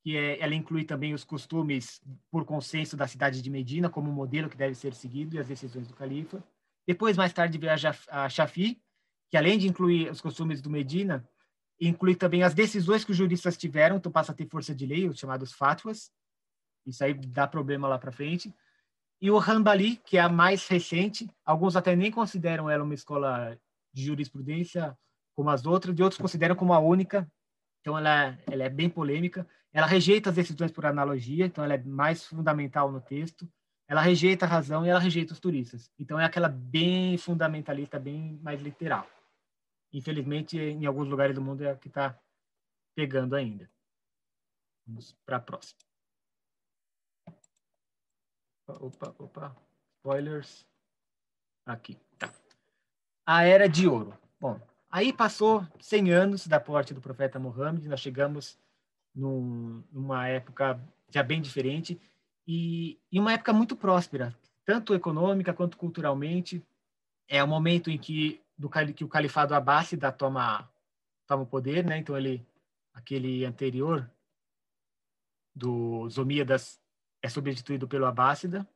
[0.04, 4.50] que é, ela inclui também os costumes por consenso da cidade de Medina como modelo
[4.50, 6.44] que deve ser seguido e as decisões do califa.
[6.86, 7.74] Depois, mais tarde, veio
[8.10, 8.82] a Shafi,
[9.30, 11.28] que além de incluir os costumes do Medina,
[11.80, 15.08] inclui também as decisões que os juristas tiveram, então passa a ter força de lei,
[15.08, 16.12] os chamados fatwas.
[16.86, 18.54] Isso aí dá problema lá para frente.
[19.22, 23.58] E o Hanbali, que é a mais recente, alguns até nem consideram ela uma escola
[23.92, 24.98] de jurisprudência
[25.36, 27.30] como as outras, e outros consideram como a única.
[27.82, 29.48] Então ela, ela é bem polêmica.
[29.74, 33.48] Ela rejeita as decisões por analogia, então ela é mais fundamental no texto.
[33.88, 35.92] Ela rejeita a razão e ela rejeita os turistas.
[35.98, 39.08] Então é aquela bem fundamentalista, bem mais literal.
[39.98, 42.16] Infelizmente, em alguns lugares do mundo é a que está
[42.96, 43.68] pegando ainda.
[44.86, 45.80] Vamos para a próxima.
[48.68, 49.56] Opa, opa,
[49.98, 50.68] spoilers.
[51.66, 52.32] Aqui, tá.
[53.26, 54.16] A Era de Ouro.
[54.40, 58.60] Bom, aí passou 100 anos da morte do profeta Muhammad, nós chegamos
[59.16, 60.80] num, numa época
[61.10, 62.00] já bem diferente
[62.48, 64.32] e, e uma época muito próspera,
[64.64, 66.64] tanto econômica quanto culturalmente.
[67.28, 70.70] É o momento em que do que o califado abássida toma
[71.28, 71.98] toma o poder, né?
[71.98, 72.46] Então ele
[72.94, 74.10] aquele anterior
[75.54, 76.80] dos Omíadas
[77.22, 78.68] é substituído pelo abássida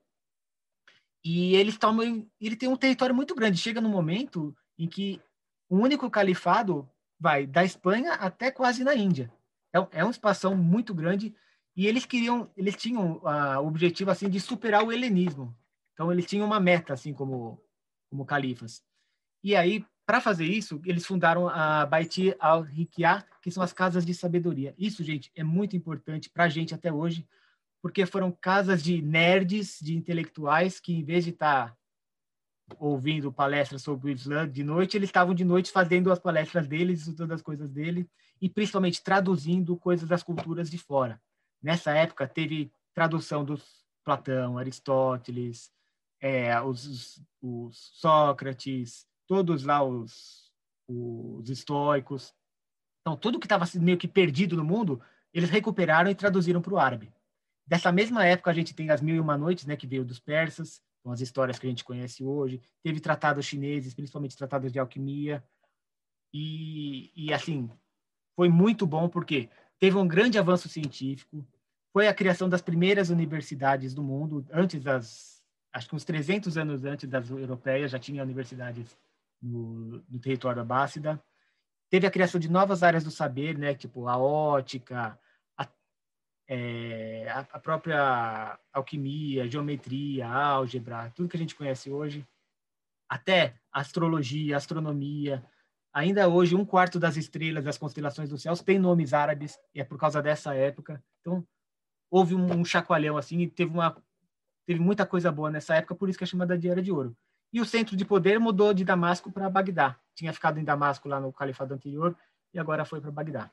[1.23, 3.57] e eles tomam ele tem um território muito grande.
[3.57, 5.21] Chega no momento em que
[5.69, 9.32] o único califado vai da Espanha até quase na Índia.
[9.73, 11.34] É, é um espação muito grande
[11.75, 15.55] e eles queriam eles tinham uh, o objetivo assim de superar o helenismo.
[15.93, 17.59] Então eles tinham uma meta assim como
[18.09, 18.84] como califas.
[19.44, 24.14] E aí, para fazer isso, eles fundaram a Baiti al-Hikya, que são as casas de
[24.14, 24.74] sabedoria.
[24.78, 27.28] Isso, gente, é muito importante para a gente até hoje,
[27.82, 31.78] porque foram casas de nerds, de intelectuais, que em vez de estar tá
[32.80, 37.02] ouvindo palestras sobre o Islã de noite, eles estavam de noite fazendo as palestras deles,
[37.02, 38.10] estudando as coisas dele,
[38.42, 41.22] e principalmente traduzindo coisas das culturas de fora.
[41.62, 43.64] Nessa época, teve tradução dos
[44.04, 45.72] Platão, Aristóteles,
[46.20, 50.51] é, os, os Sócrates, todos lá os,
[50.89, 52.36] os estoicos.
[52.99, 55.01] Então, tudo que estava meio que perdido no mundo,
[55.34, 57.09] eles recuperaram e traduziram para o árabe.
[57.65, 60.19] Dessa mesma época, a gente tem as Mil e Uma Noites, né, que veio dos
[60.19, 62.61] persas, com as histórias que a gente conhece hoje.
[62.84, 65.41] Teve tratados chineses, principalmente tratados de alquimia.
[66.34, 67.71] E, e assim,
[68.36, 71.47] foi muito bom porque teve um grande avanço científico,
[71.93, 76.84] foi a criação das primeiras universidades do mundo, antes das, acho que uns 300 anos
[76.84, 78.99] antes das europeias, já tinha universidades
[79.42, 81.22] no, no território abássida.
[81.89, 85.20] Teve a criação de novas áreas do saber, né, tipo a ótica,
[85.58, 85.68] a,
[86.48, 92.26] é, a própria alquimia, geometria, álgebra, tudo que a gente conhece hoje,
[93.10, 95.44] até astrologia, astronomia.
[95.94, 99.84] Ainda hoje, um quarto das estrelas das constelações dos céus tem nomes árabes, e é
[99.84, 101.04] por causa dessa época.
[101.20, 101.46] Então,
[102.10, 104.02] houve um, um chacoalhão assim, e teve, uma,
[104.66, 107.14] teve muita coisa boa nessa época, por isso que é chamada de Era de Ouro
[107.54, 109.99] e o centro de poder mudou de Damasco para Bagdá.
[110.16, 112.16] Tinha ficado em Damasco lá no califado anterior
[112.54, 113.52] e agora foi para Bagdá.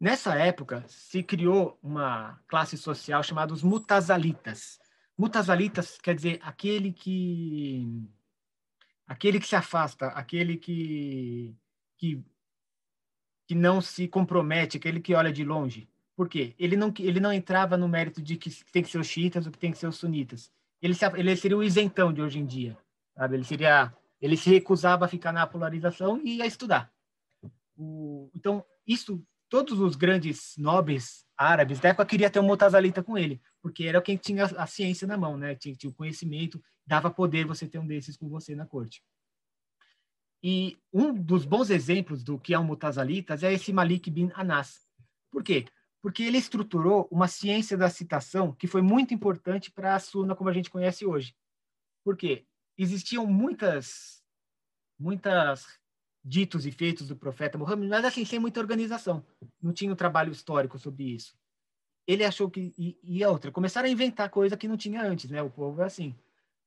[0.00, 4.78] Nessa época se criou uma classe social chamada os mutazalitas.
[5.16, 8.08] Mutazalitas quer dizer aquele que
[9.06, 11.54] aquele que se afasta, aquele que
[11.96, 12.24] que
[13.46, 15.88] que não se compromete, aquele que olha de longe.
[16.14, 16.54] Por quê?
[16.58, 19.52] Ele não ele não entrava no mérito de que tem que ser os xiitas ou
[19.52, 22.46] que tem que ser os sunitas ele, se, ele seria o isentão de hoje em
[22.46, 22.76] dia,
[23.14, 23.36] sabe?
[23.36, 26.92] Ele seria, ele se recusava a ficar na polarização e a estudar.
[27.76, 33.16] O, então, isso, todos os grandes nobres árabes da época queriam ter um mutazalita com
[33.16, 35.54] ele, porque era quem tinha a ciência na mão, né?
[35.54, 39.02] Tinha, tinha o conhecimento, dava poder você ter um desses com você na corte.
[40.42, 44.86] E um dos bons exemplos do que é um mutazalitas é esse Malik bin Anas.
[45.30, 45.66] Por quê?
[46.02, 50.48] Porque ele estruturou uma ciência da citação que foi muito importante para a Sunna como
[50.48, 51.34] a gente conhece hoje.
[52.04, 52.46] Porque
[52.76, 54.22] existiam muitas
[54.98, 55.78] muitas
[56.24, 59.24] ditos e feitos do profeta Muhammad, mas assim, sem muita organização.
[59.62, 61.36] Não tinha um trabalho histórico sobre isso.
[62.06, 65.42] Ele achou que e, e outra, começaram a inventar coisa que não tinha antes, né?
[65.42, 66.14] O povo é assim.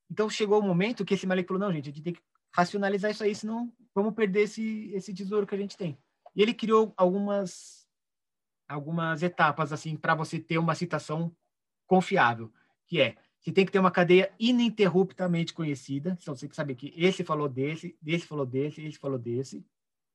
[0.10, 2.22] Então chegou o momento que esse Malik falou: "Não, gente, a gente tem que
[2.54, 5.98] racionalizar isso aí, senão vamos perder esse esse tesouro que a gente tem".
[6.36, 7.81] E ele criou algumas
[8.72, 11.36] algumas etapas assim para você ter uma citação
[11.88, 12.52] confiável,
[12.88, 16.76] que é você tem que ter uma cadeia ininterruptamente conhecida, então você tem que saber
[16.76, 19.66] que esse falou desse, desse falou desse, esse falou desse,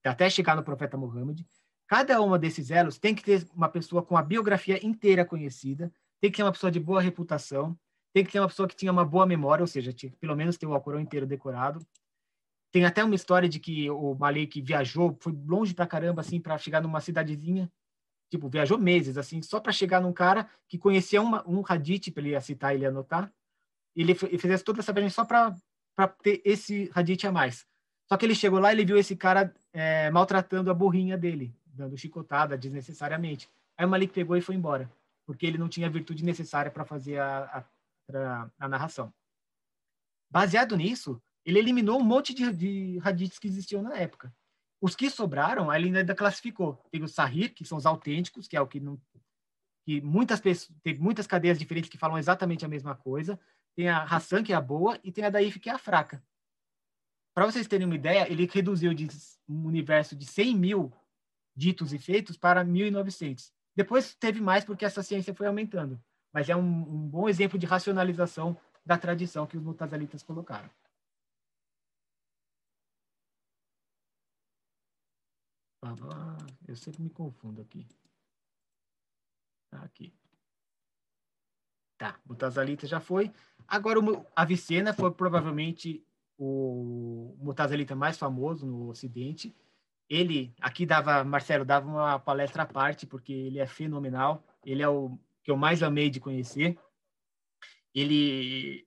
[0.05, 1.41] até chegar no profeta Muhammad.
[1.89, 6.31] Cada uma desses elos tem que ter uma pessoa com a biografia inteira conhecida, tem
[6.31, 7.77] que ser uma pessoa de boa reputação,
[8.13, 10.57] tem que ser uma pessoa que tinha uma boa memória, ou seja, tinha pelo menos
[10.57, 11.85] ter o Alcorão inteiro decorado,
[12.71, 16.59] tem até uma história de que o Malik viajou, foi longe pra caramba, assim, para
[16.59, 17.71] chegar numa cidadezinha.
[18.31, 22.22] Tipo, viajou meses, assim, só para chegar num cara que conhecia uma, um hadith, para
[22.24, 23.33] ele citar e ele anotar.
[23.95, 25.55] Ele, ele fez toda essa viagem só para
[26.22, 27.66] ter esse hadith a mais.
[28.09, 31.55] Só que ele chegou lá e ele viu esse cara é, maltratando a burrinha dele,
[31.66, 33.49] dando chicotada desnecessariamente.
[33.77, 34.91] Aí o Malik pegou e foi embora,
[35.24, 37.64] porque ele não tinha a virtude necessária para fazer a,
[38.12, 39.12] a, a narração.
[40.31, 43.01] Baseado nisso, ele eliminou um monte de, de
[43.41, 44.35] que existiam na época.
[44.81, 46.74] Os que sobraram, ele ainda classificou.
[46.91, 49.01] Tem os sahih, que são os autênticos, que é o que não
[49.87, 53.39] que muitas pessoas, tem muitas cadeias diferentes que falam exatamente a mesma coisa.
[53.77, 56.22] Tem a Hassan, que é a boa, e tem a Daif, que é a fraca.
[57.33, 59.07] Para vocês terem uma ideia, ele reduziu de
[59.49, 60.93] um universo de 100 mil
[61.55, 63.53] ditos e feitos para 1.900.
[63.77, 66.03] Depois teve mais porque essa ciência foi aumentando.
[66.33, 70.68] Mas é um, um bom exemplo de racionalização da tradição que os mutazalitas colocaram.
[76.66, 77.86] Eu sempre me confundo aqui.
[79.70, 80.12] Tá aqui.
[81.99, 83.32] Tá, o Mutazalita já foi.
[83.66, 86.05] Agora, o Avicena foi provavelmente
[86.38, 89.55] o Mutazalita mais famoso no Ocidente.
[90.09, 94.44] Ele, aqui dava, Marcelo, dava uma palestra à parte, porque ele é fenomenal.
[94.64, 96.78] Ele é o que eu mais amei de conhecer.
[97.94, 98.86] Ele,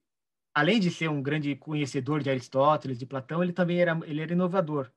[0.54, 4.32] além de ser um grande conhecedor de Aristóteles, de Platão, ele também era, ele era
[4.32, 4.90] inovador.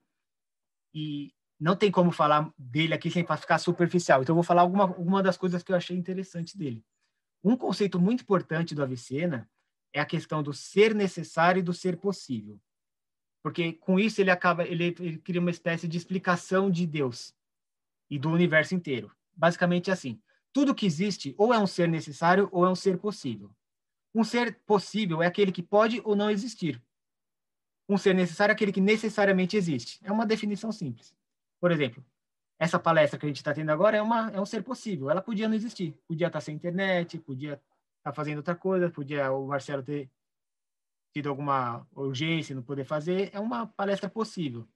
[0.93, 4.22] E não tem como falar dele aqui sem ficar superficial.
[4.22, 6.84] Então, eu vou falar alguma, alguma das coisas que eu achei interessantes dele.
[7.43, 9.49] Um conceito muito importante do Avicena
[9.93, 12.60] é a questão do ser necessário e do ser possível.
[13.43, 17.36] Porque com isso ele acaba, ele, ele cria uma espécie de explicação de Deus
[18.10, 19.12] e do universo inteiro.
[19.36, 20.22] Basicamente assim,
[20.54, 23.54] tudo que existe ou é um ser necessário ou é um ser possível.
[24.16, 26.82] Um ser possível é aquele que pode ou não existir.
[27.89, 29.99] Um ser necessário é aquele que necessariamente existe.
[30.04, 31.14] É uma definição simples.
[31.64, 32.03] Por exemplo,
[32.59, 35.09] essa palestra que a gente está tendo agora é, uma, é um ser possível.
[35.09, 35.97] Ela podia não existir.
[36.05, 37.64] Podia estar tá sem internet, podia estar
[38.03, 40.11] tá fazendo outra coisa, podia o Marcelo ter
[41.14, 43.30] tido alguma urgência, não poder fazer.
[43.32, 44.68] É uma palestra possível.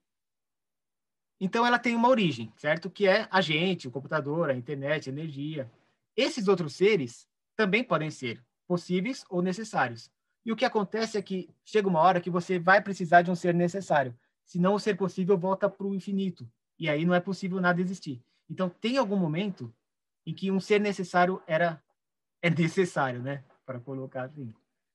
[1.41, 2.89] Então, ela tem uma origem, certo?
[2.89, 5.69] Que é a gente, o computador, a internet, a energia.
[6.15, 7.27] Esses outros seres
[7.57, 10.09] também podem ser possíveis ou necessários.
[10.45, 13.35] E o que acontece é que chega uma hora que você vai precisar de um
[13.35, 14.17] ser necessário.
[14.45, 16.49] Senão, o ser possível volta para o infinito
[16.79, 18.21] e aí não é possível nada existir.
[18.49, 19.73] Então, tem algum momento
[20.25, 21.81] em que um ser necessário era
[22.41, 23.43] é necessário, né?
[23.65, 24.53] Para colocar assim.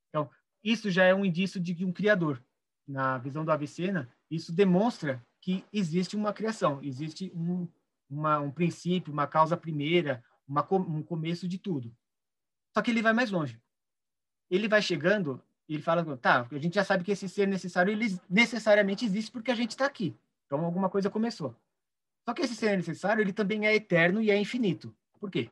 [0.09, 0.31] Então,
[0.63, 2.43] isso já é um indício de um criador.
[2.87, 7.69] Na visão do Avicena, isso demonstra que existe uma criação, existe um,
[8.09, 11.95] uma, um princípio, uma causa primeira, uma, um começo de tudo.
[12.75, 13.61] Só que ele vai mais longe.
[14.51, 15.43] Ele vai chegando
[15.75, 19.51] ele fala, tá, a gente já sabe que esse ser necessário, ele necessariamente existe porque
[19.51, 20.17] a gente está aqui.
[20.47, 21.57] Então, alguma coisa começou.
[22.25, 24.95] Só que esse ser necessário, ele também é eterno e é infinito.
[25.19, 25.51] Por quê?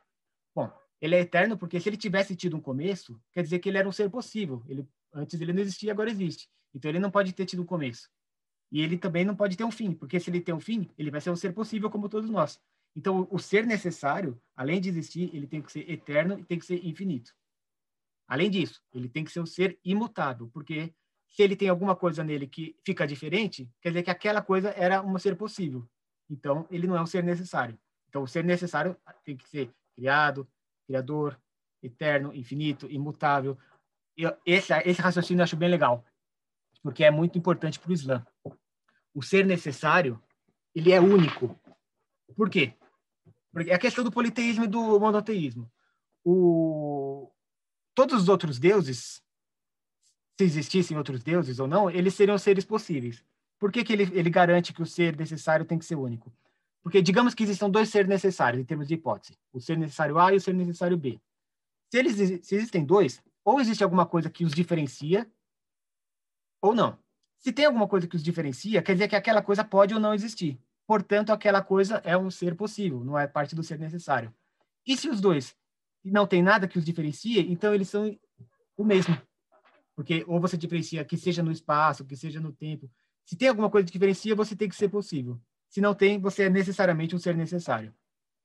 [0.55, 3.79] Bom, ele é eterno porque se ele tivesse tido um começo, quer dizer que ele
[3.79, 4.63] era um ser possível.
[4.69, 6.49] Ele, antes ele não existia, agora existe.
[6.75, 8.09] Então ele não pode ter tido um começo.
[8.71, 11.11] E ele também não pode ter um fim, porque se ele tem um fim, ele
[11.11, 12.61] vai ser um ser possível como todos nós.
[12.95, 16.67] Então o ser necessário, além de existir, ele tem que ser eterno e tem que
[16.67, 17.35] ser infinito.
[18.29, 20.95] Além disso, ele tem que ser um ser imutável, porque
[21.29, 25.03] se ele tem alguma coisa nele que fica diferente, quer dizer que aquela coisa era
[25.03, 25.89] um ser possível.
[26.31, 27.77] Então, ele não é um ser necessário.
[28.09, 30.49] Então, o ser necessário tem que ser criado,
[30.87, 31.39] criador,
[31.83, 33.59] eterno, infinito, imutável.
[34.17, 36.05] Eu, esse, esse raciocínio eu acho bem legal,
[36.83, 38.25] porque é muito importante para o Islã.
[39.13, 40.23] O ser necessário,
[40.75, 41.59] ele é único.
[42.37, 42.75] Por quê?
[43.53, 45.71] Porque é a questão do politeísmo e do monoteísmo.
[46.25, 47.31] O...
[47.95, 49.23] Todos os outros deuses,
[50.39, 53.25] se existissem outros deuses ou não, eles seriam seres possíveis.
[53.61, 56.33] Por que, que ele, ele garante que o ser necessário tem que ser único?
[56.83, 60.33] Porque digamos que existam dois seres necessários em termos de hipótese, o ser necessário A
[60.33, 61.21] e o ser necessário B.
[61.91, 65.31] Se, eles, se existem dois, ou existe alguma coisa que os diferencia,
[66.63, 66.99] ou não.
[67.39, 70.15] Se tem alguma coisa que os diferencia, quer dizer que aquela coisa pode ou não
[70.15, 70.59] existir.
[70.87, 74.35] Portanto, aquela coisa é um ser possível, não é parte do ser necessário.
[74.87, 75.55] E se os dois
[76.03, 78.19] não tem nada que os diferencie, então eles são
[78.77, 79.17] o mesmo.
[79.95, 82.91] Porque ou você diferencia que seja no espaço, que seja no tempo,
[83.31, 85.41] se tem alguma coisa que diferencia, você tem que ser possível.
[85.69, 87.95] Se não tem, você é necessariamente um ser necessário.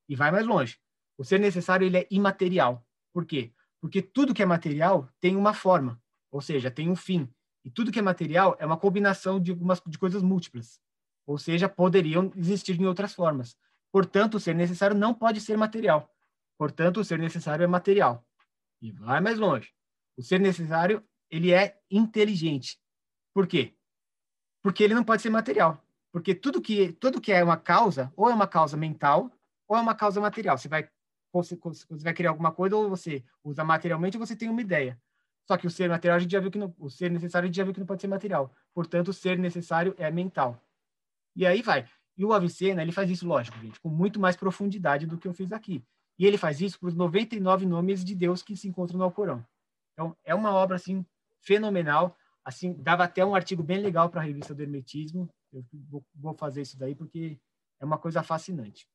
[0.07, 0.77] E vai mais longe.
[1.17, 2.86] O ser necessário ele é imaterial.
[3.11, 3.51] Por quê?
[3.81, 7.27] Porque tudo que é material tem uma forma, ou seja, tem um fim.
[7.63, 10.79] E tudo que é material é uma combinação de algumas de coisas múltiplas.
[11.25, 13.57] Ou seja, poderiam existir em outras formas.
[13.91, 16.07] Portanto, o ser necessário não pode ser material.
[16.59, 18.23] Portanto, o ser necessário é material.
[18.79, 19.73] E vai mais longe.
[20.15, 22.79] O ser necessário, ele é inteligente.
[23.33, 23.75] Por quê?
[24.66, 25.80] Porque ele não pode ser material.
[26.11, 29.32] Porque tudo que, tudo que é uma causa, ou é uma causa mental,
[29.68, 30.57] ou é uma causa material.
[30.57, 30.89] Você vai,
[31.32, 34.99] você, você vai criar alguma coisa, ou você usa materialmente, ou você tem uma ideia.
[35.47, 37.47] Só que o ser material a gente já viu que não, o ser necessário a
[37.47, 38.51] gente já viu que não pode ser material.
[38.74, 40.59] Portanto, o ser necessário é mental.
[41.36, 41.88] E aí vai.
[42.18, 45.34] E o Avicena, ele faz isso, lógico, gente, com muito mais profundidade do que eu
[45.36, 45.86] fiz aqui.
[46.18, 49.45] E ele faz isso para os 99 nomes de Deus que se encontram no Alcorão.
[49.93, 51.05] Então, é uma obra, assim,
[51.39, 52.18] fenomenal.
[52.45, 55.27] Assim, dava até um artigo bem legal para a revista do Hermetismo.
[55.51, 57.39] Eu vou, vou fazer isso daí porque
[57.79, 58.87] é uma coisa fascinante.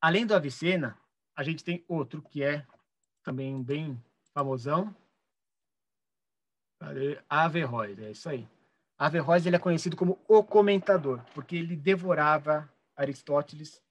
[0.00, 0.96] Além do Avicena,
[1.34, 2.66] a gente tem outro que é
[3.24, 4.00] também bem
[4.34, 4.94] famosão,
[7.28, 8.48] Averroes, é isso aí.
[8.98, 13.82] Averroes ele é conhecido como o comentador, porque ele devorava Aristóteles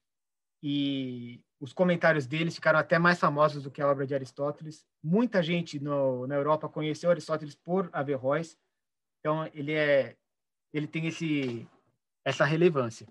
[0.62, 4.86] e os comentários dele ficaram até mais famosos do que a obra de Aristóteles.
[5.02, 8.58] Muita gente no, na Europa conheceu Aristóteles por Averroes,
[9.20, 10.16] então ele é
[10.72, 11.66] ele tem esse
[12.24, 13.06] essa relevância.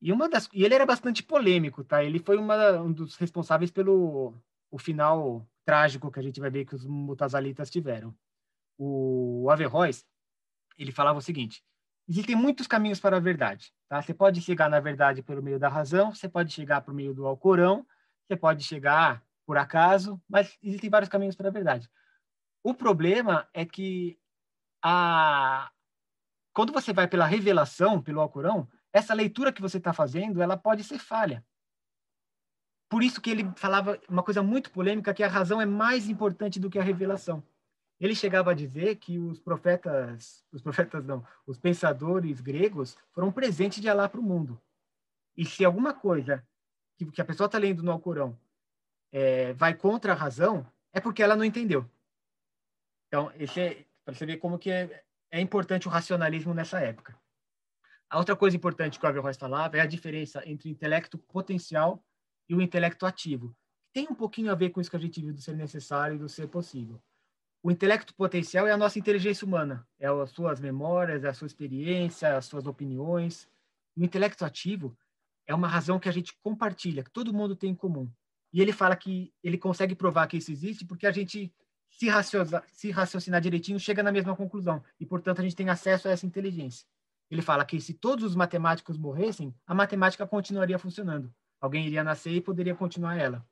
[0.00, 2.04] E uma das e ele era bastante polêmico, tá?
[2.04, 4.34] Ele foi uma, um dos responsáveis pelo
[4.70, 8.14] o final trágico que a gente vai ver que os mutazalitas tiveram
[8.78, 10.04] o Averroes,
[10.78, 11.64] ele falava o seguinte:
[12.08, 13.72] existem muitos caminhos para a verdade.
[13.88, 14.00] Tá?
[14.00, 17.26] Você pode chegar na verdade pelo meio da razão, você pode chegar por meio do
[17.26, 17.86] Alcorão,
[18.26, 21.88] você pode chegar por acaso, mas existem vários caminhos para a verdade.
[22.62, 24.18] O problema é que
[24.82, 25.70] a...
[26.52, 30.82] quando você vai pela revelação, pelo Alcorão, essa leitura que você está fazendo, ela pode
[30.82, 31.44] ser falha.
[32.88, 36.58] Por isso que ele falava uma coisa muito polêmica, que a razão é mais importante
[36.58, 37.42] do que a revelação
[37.98, 43.32] ele chegava a dizer que os profetas, os profetas não, os pensadores gregos foram um
[43.32, 44.60] presente de Alá para o mundo.
[45.36, 46.46] E se alguma coisa
[46.96, 48.38] que, que a pessoa está lendo no Alcorão
[49.12, 51.88] é, vai contra a razão, é porque ela não entendeu.
[53.08, 57.18] Então, esse é para você ver como que é, é importante o racionalismo nessa época.
[58.08, 62.04] A outra coisa importante que o Averroes falava é a diferença entre o intelecto potencial
[62.48, 63.54] e o intelecto ativo.
[63.92, 66.18] Tem um pouquinho a ver com isso que a gente viu do ser necessário e
[66.18, 67.02] do ser possível.
[67.66, 71.48] O intelecto potencial é a nossa inteligência humana, é as suas memórias, é a sua
[71.48, 73.48] experiência, as suas opiniões.
[73.96, 74.96] O intelecto ativo
[75.48, 78.08] é uma razão que a gente compartilha, que todo mundo tem em comum.
[78.52, 81.52] E ele fala que ele consegue provar que isso existe porque a gente
[81.90, 86.06] se, raciocinar, se raciocinar direitinho chega na mesma conclusão e, portanto, a gente tem acesso
[86.06, 86.86] a essa inteligência.
[87.28, 91.34] Ele fala que se todos os matemáticos morressem, a matemática continuaria funcionando.
[91.60, 93.44] Alguém iria nascer e poderia continuar ela.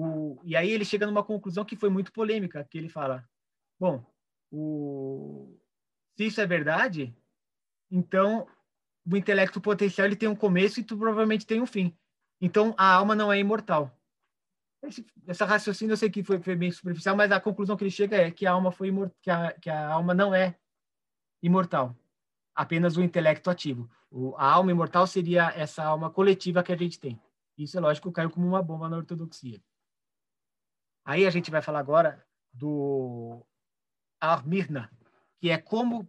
[0.00, 3.28] O, e aí ele chega numa conclusão que foi muito polêmica, que ele fala,
[3.80, 4.06] bom,
[4.48, 5.58] o,
[6.16, 7.12] se isso é verdade,
[7.90, 8.46] então
[9.04, 11.92] o intelecto potencial ele tem um começo e tu provavelmente tem um fim.
[12.40, 13.92] Então a alma não é imortal.
[14.84, 17.90] Esse, essa raciocínio eu sei que foi, foi, bem superficial, mas a conclusão que ele
[17.90, 20.56] chega é que a alma foi que a, que a alma não é
[21.42, 21.96] imortal,
[22.54, 23.90] apenas o intelecto ativo.
[24.08, 27.20] O, a alma imortal seria essa alma coletiva que a gente tem.
[27.56, 29.60] Isso é lógico caiu como uma bomba na ortodoxia.
[31.08, 33.42] Aí a gente vai falar agora do
[34.20, 34.92] Armirna,
[35.40, 36.06] que é como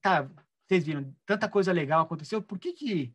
[0.00, 0.30] tá,
[0.66, 3.14] vocês viram, tanta coisa legal aconteceu, por que que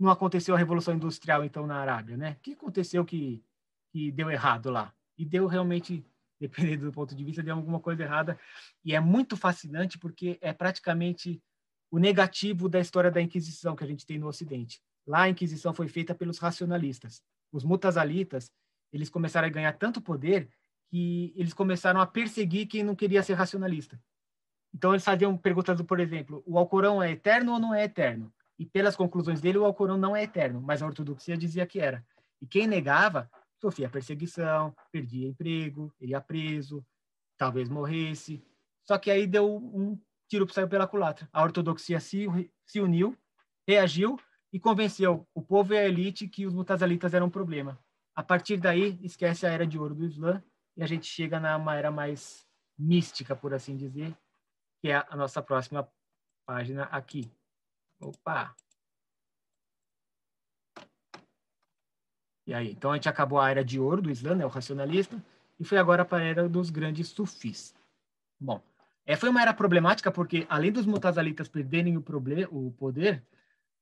[0.00, 2.32] não aconteceu a revolução industrial então na Arábia, né?
[2.32, 3.40] O que aconteceu que
[3.92, 4.92] que deu errado lá?
[5.16, 6.04] E deu realmente,
[6.40, 8.36] dependendo do ponto de vista, deu alguma coisa errada.
[8.84, 11.40] E é muito fascinante porque é praticamente
[11.88, 14.82] o negativo da história da Inquisição que a gente tem no Ocidente.
[15.06, 17.22] Lá a Inquisição foi feita pelos racionalistas.
[17.52, 18.50] Os mutazalitas,
[18.92, 20.50] eles começaram a ganhar tanto poder
[20.94, 24.00] que eles começaram a perseguir quem não queria ser racionalista.
[24.72, 28.32] Então eles faziam perguntas, por exemplo, o Alcorão é eterno ou não é eterno?
[28.56, 32.06] E pelas conclusões dele, o Alcorão não é eterno, mas a ortodoxia dizia que era.
[32.40, 33.28] E quem negava
[33.60, 36.86] sofria perseguição, perdia emprego, ia preso,
[37.36, 38.40] talvez morresse.
[38.84, 41.28] Só que aí deu um tiro saiu pela culatra.
[41.32, 42.28] A ortodoxia se,
[42.64, 43.18] se uniu,
[43.66, 44.16] reagiu
[44.52, 47.80] e convenceu o povo e a elite que os mutazalitas eram um problema.
[48.14, 50.40] A partir daí, esquece a era de ouro do Islã
[50.76, 52.46] e a gente chega numa era mais
[52.78, 54.16] mística, por assim dizer,
[54.80, 55.88] que é a nossa próxima
[56.46, 57.30] página aqui.
[58.00, 58.54] Opa!
[62.46, 65.22] E aí, então a gente acabou a era de ouro do Islã, né, o racionalista,
[65.58, 67.74] e foi agora para a era dos grandes sufis.
[68.38, 68.62] Bom,
[69.06, 72.04] é, foi uma era problemática porque, além dos mutazalitas perderem o,
[72.50, 73.24] o poder,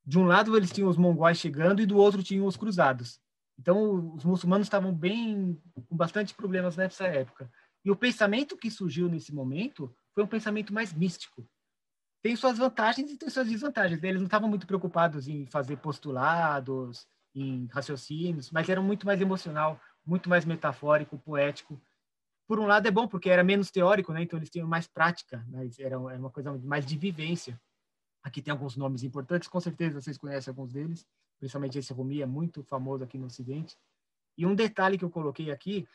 [0.04, 3.20] de um lado eles tinham os mongóis chegando e do outro tinham os cruzados.
[3.62, 5.56] Então, os muçulmanos estavam bem
[5.88, 7.48] com bastante problemas nessa época.
[7.84, 11.48] E o pensamento que surgiu nesse momento foi um pensamento mais místico.
[12.20, 14.02] Tem suas vantagens e tem suas desvantagens.
[14.02, 19.80] Eles não estavam muito preocupados em fazer postulados, em raciocínios, mas eram muito mais emocional,
[20.04, 21.80] muito mais metafórico, poético.
[22.48, 24.22] Por um lado é bom porque era menos teórico, né?
[24.22, 27.60] Então eles tinham mais prática, mas era uma coisa mais de vivência.
[28.24, 31.06] Aqui tem alguns nomes importantes, com certeza vocês conhecem alguns deles,
[31.42, 33.76] principalmente esse Rumi é muito famoso aqui no Ocidente.
[34.38, 35.88] E um detalhe que eu coloquei aqui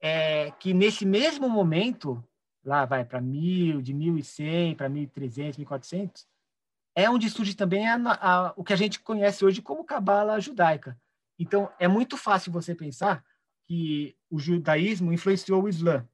[0.00, 2.22] é que nesse mesmo momento,
[2.64, 6.28] lá vai para mil, de 1100 para 1300, 1400,
[6.94, 10.96] é onde surge também a, a, o que a gente conhece hoje como cabala judaica.
[11.36, 13.24] Então, é muito fácil você pensar
[13.66, 16.08] que o judaísmo influenciou o Islã,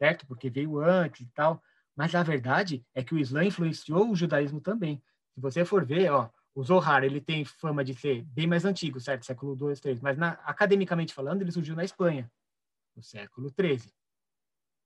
[0.00, 0.26] certo?
[0.26, 1.62] Porque veio antes e tal.
[1.94, 5.00] Mas a verdade é que o Islã influenciou o judaísmo também.
[5.32, 8.98] Se você for ver, ó, o Zohar, ele tem fama de ser bem mais antigo,
[8.98, 9.26] certo?
[9.26, 10.00] Século 2, 3.
[10.00, 12.32] Mas na, academicamente falando, ele surgiu na Espanha,
[12.96, 13.92] no século 13.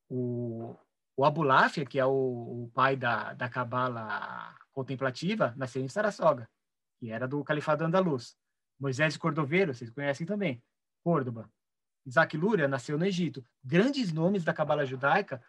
[0.08, 0.76] O,
[1.16, 6.50] o Abulafia, que é o, o pai da, da cabala contemplativa, nasceu em Sarassoga,
[6.98, 8.36] que era do Califado Andaluz.
[8.76, 10.60] Moisés de Cordoveiro, vocês conhecem também,
[11.04, 11.48] Córdoba.
[12.04, 13.44] Isaac Luria nasceu no Egito.
[13.62, 15.40] Grandes nomes da cabala judaica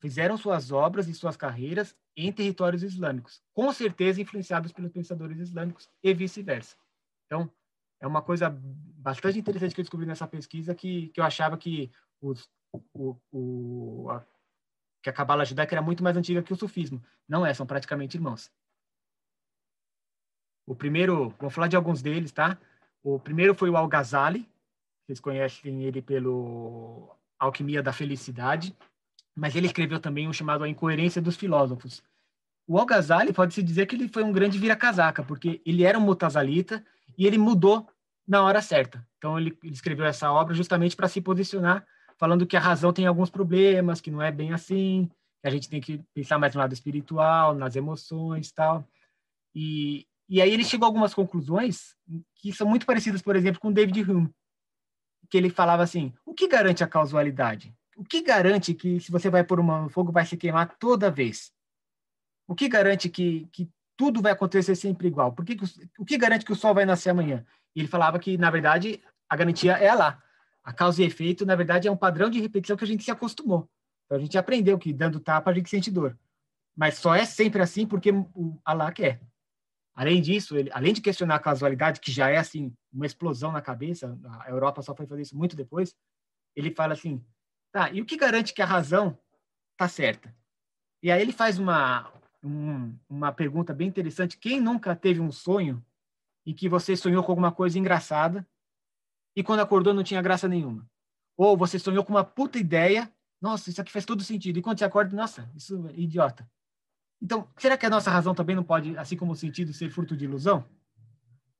[0.00, 5.88] fizeram suas obras e suas carreiras em territórios islâmicos, com certeza influenciados pelos pensadores islâmicos
[6.02, 6.76] e vice-versa.
[7.26, 7.50] Então,
[8.00, 11.90] é uma coisa bastante interessante que eu descobri nessa pesquisa que, que eu achava que
[12.20, 12.48] os,
[12.92, 14.24] o, o, a,
[15.02, 17.02] que a cabala judaica era muito mais antiga que o sufismo.
[17.28, 18.50] Não é, são praticamente irmãos.
[20.66, 22.58] O primeiro, vou falar de alguns deles, tá?
[23.02, 24.48] O primeiro foi o Al-Ghazali,
[25.06, 28.76] vocês conhecem ele pelo Alquimia da Felicidade,
[29.36, 32.02] mas ele escreveu também um chamado A Incoerência dos Filósofos.
[32.66, 36.84] O Al-Ghazali pode-se dizer que ele foi um grande vira-casaca, porque ele era um mutazalita
[37.16, 37.86] e ele mudou
[38.26, 39.06] na hora certa.
[39.18, 43.06] Então, ele, ele escreveu essa obra justamente para se posicionar, falando que a razão tem
[43.06, 45.08] alguns problemas, que não é bem assim,
[45.40, 48.88] que a gente tem que pensar mais no lado espiritual, nas emoções tal.
[49.54, 51.94] E, e aí ele chegou a algumas conclusões
[52.34, 54.34] que são muito parecidas, por exemplo, com David Hume,
[55.30, 57.72] que ele falava assim, o que garante a causalidade?
[57.96, 61.50] O que garante que se você vai pôr uma fogo vai se queimar toda vez?
[62.46, 65.32] O que garante que, que tudo vai acontecer sempre igual?
[65.32, 65.64] Por que, que
[65.98, 67.44] o que garante que o sol vai nascer amanhã?
[67.74, 70.22] E ele falava que, na verdade, a garantia é lá.
[70.62, 73.10] A causa e efeito, na verdade, é um padrão de repetição que a gente se
[73.10, 73.68] acostumou.
[74.04, 76.16] Então, a gente aprendeu que dando tapa a gente sente dor.
[76.76, 79.20] Mas só é sempre assim porque o Allah quer.
[79.94, 83.62] Além disso, ele, além de questionar a casualidade, que já é assim uma explosão na
[83.62, 85.94] cabeça, a Europa só foi fazer isso muito depois,
[86.54, 87.24] ele fala assim:
[87.76, 89.18] Tá, e o que garante que a razão
[89.72, 90.34] está certa?
[91.02, 92.10] E aí ele faz uma,
[92.42, 94.38] um, uma pergunta bem interessante.
[94.38, 95.84] Quem nunca teve um sonho
[96.46, 98.48] em que você sonhou com alguma coisa engraçada
[99.36, 100.88] e quando acordou não tinha graça nenhuma?
[101.36, 103.12] Ou você sonhou com uma puta ideia,
[103.42, 104.58] nossa, isso aqui faz todo sentido.
[104.58, 106.50] E quando você acorda, nossa, isso é idiota.
[107.20, 110.16] Então, será que a nossa razão também não pode, assim como o sentido, ser fruto
[110.16, 110.64] de ilusão?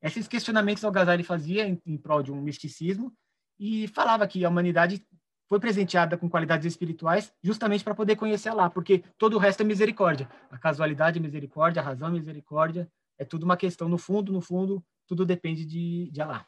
[0.01, 3.15] Esses questionamentos o Ghazali fazia em, em prol de um misticismo
[3.59, 5.07] e falava que a humanidade
[5.49, 9.65] foi presenteada com qualidades espirituais justamente para poder conhecer Allah, porque todo o resto é
[9.65, 10.29] misericórdia.
[10.51, 13.89] A casualidade é misericórdia, a razão é misericórdia, é tudo uma questão.
[13.89, 16.47] No fundo, no fundo, tudo depende de, de Allah.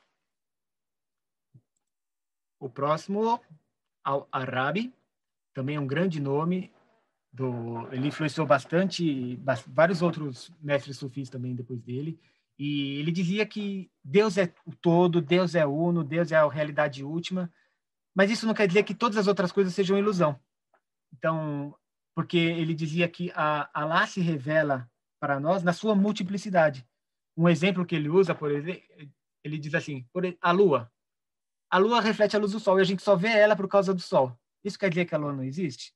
[2.60, 3.40] O próximo,
[4.02, 4.92] Al-Arabi,
[5.54, 6.72] também é um grande nome.
[7.30, 12.18] Do, ele influenciou bastante, vários outros mestres sufis também depois dele.
[12.58, 17.04] E ele dizia que Deus é o todo, Deus é uno, Deus é a realidade
[17.04, 17.52] última,
[18.18, 20.36] mas isso não quer dizer que todas as outras coisas sejam ilusão.
[21.12, 21.72] Então,
[22.16, 24.90] porque ele dizia que a Allah se revela
[25.20, 26.84] para nós na sua multiplicidade.
[27.36, 28.82] Um exemplo que ele usa, por exemplo,
[29.44, 30.04] ele diz assim:
[30.40, 30.92] a lua.
[31.70, 33.94] A lua reflete a luz do sol e a gente só vê ela por causa
[33.94, 34.36] do sol.
[34.64, 35.94] Isso quer dizer que a lua não existe?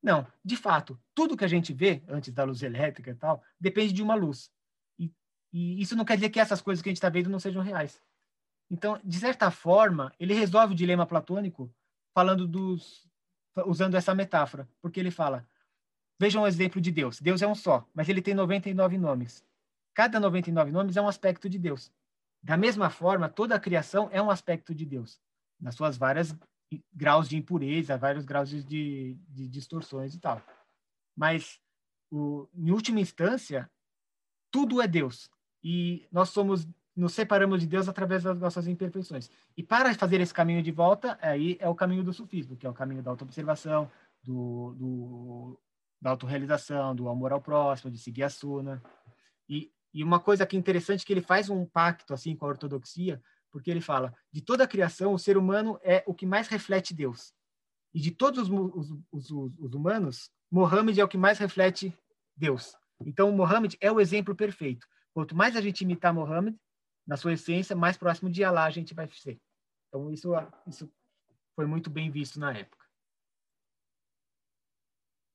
[0.00, 3.92] Não, de fato, tudo que a gente vê antes da luz elétrica e tal depende
[3.92, 4.48] de uma luz.
[4.96, 5.12] E,
[5.52, 7.60] e isso não quer dizer que essas coisas que a gente está vendo não sejam
[7.64, 8.00] reais.
[8.72, 11.70] Então, de certa forma, ele resolve o dilema platônico
[12.14, 13.06] falando dos
[13.66, 15.46] usando essa metáfora, porque ele fala:
[16.18, 17.20] Vejam um exemplo de Deus.
[17.20, 19.44] Deus é um só, mas ele tem 99 nomes.
[19.92, 21.92] Cada 99 nomes é um aspecto de Deus.
[22.42, 25.20] Da mesma forma, toda a criação é um aspecto de Deus,
[25.60, 26.34] nas suas várias
[26.94, 30.42] graus de impureza, vários graus de, de, de distorções e tal.
[31.14, 31.60] Mas,
[32.10, 33.70] o, em última instância,
[34.50, 35.30] tudo é Deus.
[35.62, 39.30] E nós somos nos separamos de Deus através das nossas imperfeições.
[39.56, 42.70] E para fazer esse caminho de volta, aí é o caminho do sufismo, que é
[42.70, 43.90] o caminho da autoobservação,
[44.22, 45.60] do, do,
[46.00, 48.82] da autorrealização, do amor ao próximo, de seguir a suna.
[49.48, 52.46] E, e uma coisa que é interessante é que ele faz um pacto assim com
[52.46, 56.26] a ortodoxia, porque ele fala, de toda a criação, o ser humano é o que
[56.26, 57.34] mais reflete Deus.
[57.94, 61.94] E de todos os, os, os, os humanos, Mohammed é o que mais reflete
[62.36, 62.74] Deus.
[63.04, 64.86] Então, Mohammed é o exemplo perfeito.
[65.12, 66.58] Quanto mais a gente imitar Mohammed,
[67.06, 69.40] na sua essência, mais próximo de Allah a gente vai ser.
[69.88, 70.30] Então, isso,
[70.66, 70.90] isso
[71.54, 72.86] foi muito bem visto na época.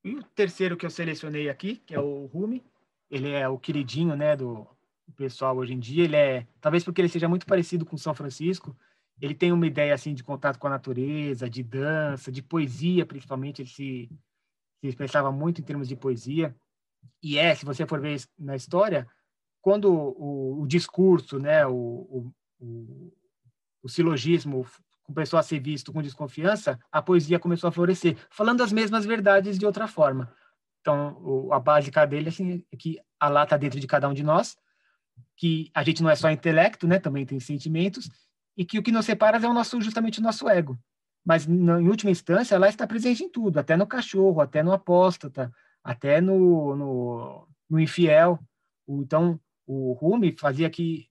[0.03, 2.63] E o terceiro que eu selecionei aqui, que é o Rumi,
[3.09, 4.67] ele é o queridinho, né, do
[5.15, 6.05] pessoal hoje em dia.
[6.05, 8.75] Ele é, talvez porque ele seja muito parecido com São Francisco,
[9.19, 13.61] ele tem uma ideia assim de contato com a natureza, de dança, de poesia, principalmente.
[13.61, 14.09] Ele se,
[14.79, 16.55] se expressava muito em termos de poesia.
[17.21, 19.07] E é, se você for ver na história,
[19.67, 23.13] quando o, o discurso, né, o, o,
[23.83, 24.65] o silogismo
[25.03, 29.59] começou a ser visto com desconfiança, a poesia começou a florescer, falando as mesmas verdades
[29.59, 30.33] de outra forma.
[30.79, 34.55] Então, a básica dele assim, é que Allah está dentro de cada um de nós,
[35.35, 38.09] que a gente não é só intelecto, né, também tem sentimentos,
[38.55, 40.79] e que o que nos separa é o nosso, justamente o nosso ego.
[41.25, 45.51] Mas, em última instância, ela está presente em tudo, até no cachorro, até no apóstata,
[45.83, 48.39] até no, no, no infiel.
[48.87, 49.37] Então,
[49.67, 51.09] o Rumi fazia que,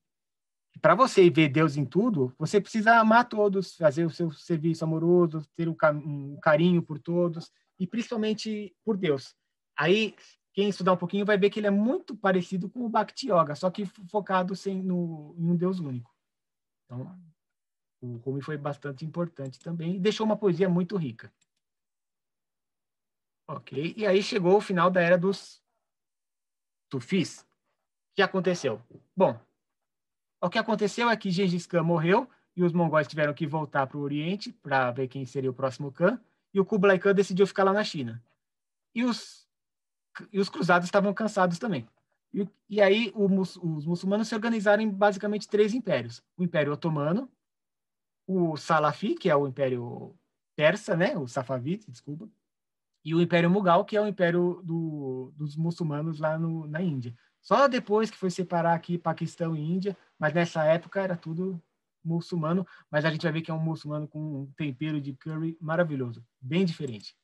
[0.81, 5.47] para você ver Deus em tudo, você precisa amar todos, fazer o seu serviço amoroso,
[5.55, 9.37] ter um carinho por todos, e principalmente por Deus.
[9.79, 10.17] Aí,
[10.55, 13.55] quem estudar um pouquinho vai ver que ele é muito parecido com o Bhakti Yoga,
[13.55, 16.11] só que focado sem, no, em um Deus único.
[16.85, 17.21] Então,
[18.01, 21.31] o Rumi foi bastante importante também e deixou uma poesia muito rica.
[23.49, 25.63] Ok, e aí chegou o final da era dos
[26.89, 27.46] Tufis.
[28.17, 28.81] Que aconteceu?
[29.15, 29.39] Bom,
[30.41, 33.99] o que aconteceu é que Gengis Khan morreu e os mongóis tiveram que voltar para
[33.99, 36.19] o Oriente para ver quem seria o próximo Khan,
[36.55, 38.25] e o Kublai Khan decidiu ficar lá na China.
[38.95, 39.47] E os,
[40.33, 41.87] e os cruzados estavam cansados também.
[42.33, 47.31] E, e aí o, os muçulmanos se organizaram em basicamente três impérios: o Império Otomano,
[48.27, 50.17] o Salafi, que é o Império
[50.57, 52.27] Persa, né, o Safavids, desculpa,
[53.05, 57.15] e o Império Mughal, que é o Império do, dos muçulmanos lá no, na Índia.
[57.47, 61.63] Só depois que foi separar aqui Paquistão e Índia, mas nessa época era tudo
[62.05, 65.57] muçulmano, mas a gente vai ver que é um muçulmano com um tempero de curry
[65.61, 67.17] maravilhoso, bem diferente.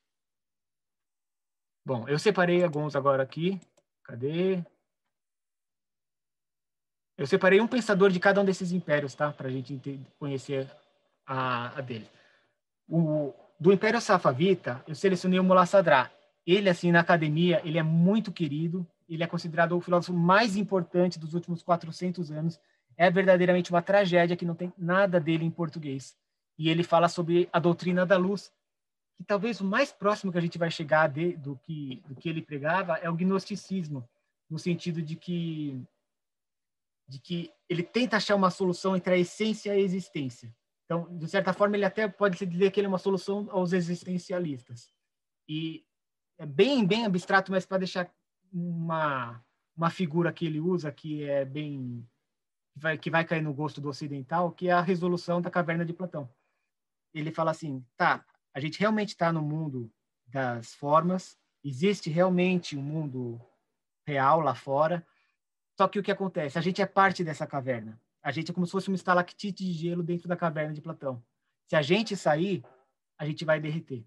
[1.85, 3.61] Bom, eu separei alguns agora aqui.
[4.05, 4.65] Cadê?
[7.19, 9.33] Eu separei um pensador de cada um desses impérios, tá?
[9.33, 9.81] Para a gente
[10.21, 10.71] conhecer
[11.27, 12.09] a, a dele.
[12.89, 16.13] O, do Império Safavita, eu selecionei o Mullah Sadra.
[16.47, 21.19] Ele, assim, na academia, ele é muito querido, ele é considerado o filósofo mais importante
[21.19, 22.61] dos últimos 400 anos.
[22.97, 26.17] É verdadeiramente uma tragédia que não tem nada dele em português.
[26.59, 28.53] E ele fala sobre a doutrina da luz,
[29.17, 32.29] que talvez o mais próximo que a gente vai chegar de, do, que, do que
[32.29, 34.09] ele pregava é o gnosticismo,
[34.49, 35.83] no sentido de que,
[37.09, 40.55] de que ele tenta achar uma solução entre a essência e a existência.
[40.85, 43.73] Então, de certa forma, ele até pode se dizer que ele é uma solução aos
[43.73, 44.93] existencialistas.
[45.49, 45.85] E
[46.39, 48.11] é bem, bem abstrato, mas para deixar
[48.53, 49.43] uma,
[49.77, 52.07] uma figura que ele usa que é bem
[52.75, 55.93] vai, que vai cair no gosto do ocidental, que é a resolução da caverna de
[55.93, 56.29] Platão.
[57.15, 58.25] Ele fala assim, tá,
[58.55, 59.91] a gente realmente está no mundo
[60.27, 63.41] das formas, existe realmente um mundo
[64.07, 65.07] real lá fora,
[65.77, 66.59] só que o que acontece?
[66.59, 68.01] A gente é parte dessa caverna.
[68.23, 71.23] A gente é como se fosse uma estalactite de gelo dentro da caverna de Platão.
[71.67, 72.65] Se a gente sair,
[73.19, 74.05] a gente vai derreter.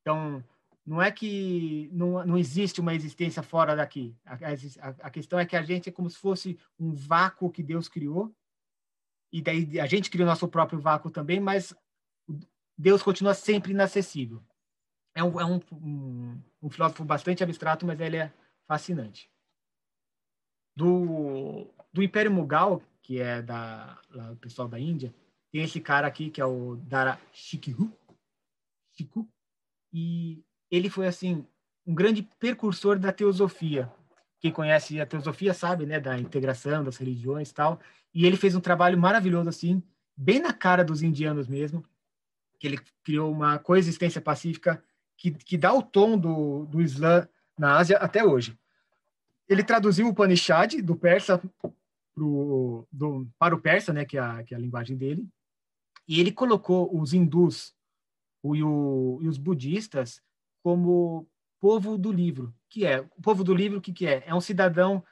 [0.00, 0.42] Então,
[0.88, 4.16] não é que não, não existe uma existência fora daqui.
[4.24, 7.62] A, a, a, questão é que a gente é como se fosse um vácuo que
[7.62, 8.34] Deus criou,
[9.30, 11.74] e daí a gente criou nosso próprio vácuo também, mas
[12.76, 14.42] Deus continua sempre inacessível.
[15.14, 18.32] É um, é um, um, um filósofo bastante abstrato, mas ele é
[18.66, 19.30] fascinante.
[20.74, 24.00] Do, do Império Mughal, que é da
[24.32, 25.14] o pessoal da Índia,
[25.52, 27.92] tem esse cara aqui que é o Dara Shikhu,
[28.96, 29.28] Shikhu,
[29.92, 31.46] e ele foi assim
[31.86, 33.90] um grande precursor da teosofia.
[34.40, 37.80] Quem conhece a teosofia sabe, né, da integração das religiões tal.
[38.14, 39.82] E ele fez um trabalho maravilhoso assim,
[40.16, 41.84] bem na cara dos indianos mesmo,
[42.58, 44.82] que ele criou uma coexistência pacífica
[45.16, 47.26] que, que dá o tom do, do Islã
[47.58, 48.56] na Ásia até hoje.
[49.48, 51.40] Ele traduziu o Upanishad do persa
[52.14, 55.26] pro, do, para o persa, né, que é, a, que é a linguagem dele,
[56.06, 57.74] e ele colocou os hindus
[58.42, 60.22] o, e, o, e os budistas
[60.68, 61.26] como
[61.58, 64.22] povo do livro, que é o povo do livro, o que, que é?
[64.26, 65.02] É um cidadão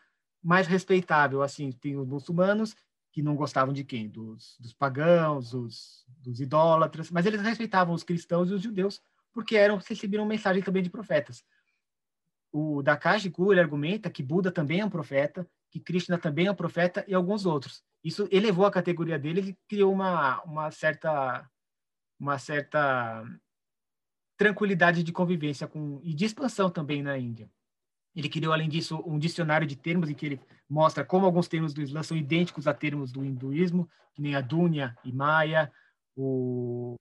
[0.43, 2.77] mais respeitável, assim, tem os muçulmanos
[3.11, 4.07] que não gostavam de quem?
[4.07, 9.01] Dos, dos pagãos, dos, dos idólatras, mas eles respeitavam os cristãos e os judeus,
[9.33, 11.43] porque eram recebiam mensagem também de profetas.
[12.53, 16.53] O Dakashi Ku, ele argumenta que Buda também é um profeta, que Krishna também é
[16.53, 17.83] um profeta e alguns outros.
[18.05, 21.49] Isso elevou a categoria dele e criou uma, uma certa
[22.21, 23.25] uma certa
[24.37, 27.51] tranquilidade de convivência com e de expansão também na Índia.
[28.15, 31.75] Ele criou, além disso, um dicionário de termos em que ele mostra como alguns termos
[31.75, 35.71] do Islã são idênticos a termos do hinduísmo, que nem a Dunya e Maya,
[36.17, 36.97] o,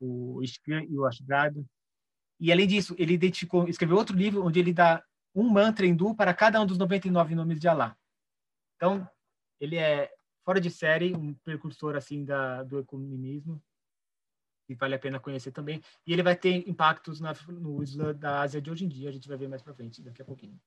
[0.00, 1.56] o Ishkan e o Ashgad.
[2.38, 5.02] E, além disso, ele identificou, escreveu outro livro onde ele dá
[5.34, 7.96] um mantra hindu para cada um dos 99 nomes de Alá.
[8.76, 9.06] Então,
[9.60, 10.10] ele é
[10.44, 13.62] fora de série, um precursor assim da, do ecumenismo,
[14.70, 15.82] e vale a pena conhecer também.
[16.06, 19.12] E ele vai ter impactos na, no Islã da Ásia de hoje em dia, a
[19.12, 20.58] gente vai ver mais para frente, daqui a pouquinho.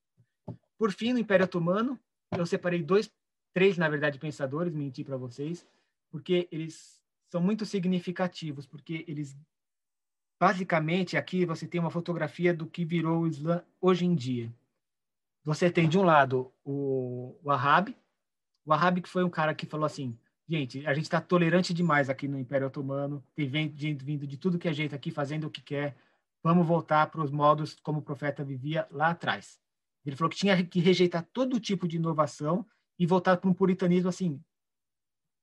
[0.77, 1.97] Por fim, no Império Otomano,
[2.37, 3.09] eu separei dois,
[3.53, 5.65] três, na verdade, pensadores, menti para vocês,
[6.11, 9.37] porque eles são muito significativos, porque eles
[10.37, 14.53] basicamente aqui você tem uma fotografia do que virou o Islã hoje em dia.
[15.45, 17.95] Você tem de um lado o Wahhab,
[18.65, 20.17] o Wahhab que foi um cara que falou assim,
[20.47, 24.59] gente, a gente está tolerante demais aqui no Império Otomano, tem gente vindo de tudo
[24.59, 25.95] que é jeito aqui, fazendo o que quer,
[26.43, 29.59] vamos voltar para os modos como o profeta vivia lá atrás.
[30.05, 32.65] Ele falou que tinha que rejeitar todo tipo de inovação
[32.99, 34.43] e voltar para um puritanismo assim,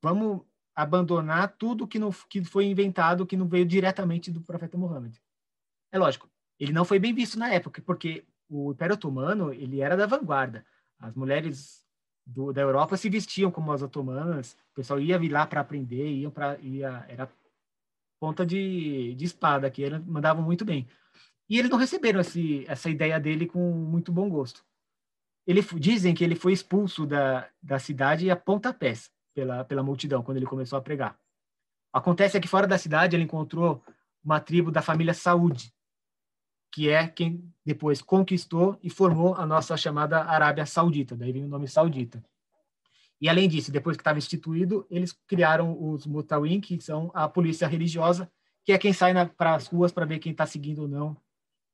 [0.02, 0.42] vamos
[0.74, 5.16] abandonar tudo que, não, que foi inventado, que não veio diretamente do profeta Muhammad.
[5.92, 9.96] É lógico, ele não foi bem visto na época, porque o Império Otomano ele era
[9.96, 10.64] da vanguarda.
[10.98, 11.84] As mulheres
[12.30, 16.08] do, da Europa se vestiam como as otomanas, o pessoal ia vir lá para aprender,
[16.12, 17.28] iam para ia era
[18.20, 20.86] ponta de, de espada que eles mandavam muito bem.
[21.48, 24.64] E eles não receberam esse, essa ideia dele com muito bom gosto.
[25.46, 30.36] Ele dizem que ele foi expulso da, da cidade a pontapés pela, pela multidão quando
[30.36, 31.18] ele começou a pregar.
[31.92, 33.82] Acontece que fora da cidade ele encontrou
[34.22, 35.72] uma tribo da família Saúde,
[36.72, 41.48] que é quem depois conquistou e formou a nossa chamada Arábia Saudita, daí vem o
[41.48, 42.24] nome Saudita.
[43.20, 47.68] E além disso, depois que estava instituído, eles criaram os Mutawin, que são a polícia
[47.68, 48.30] religiosa,
[48.64, 51.16] que é quem sai para as ruas para ver quem está seguindo ou não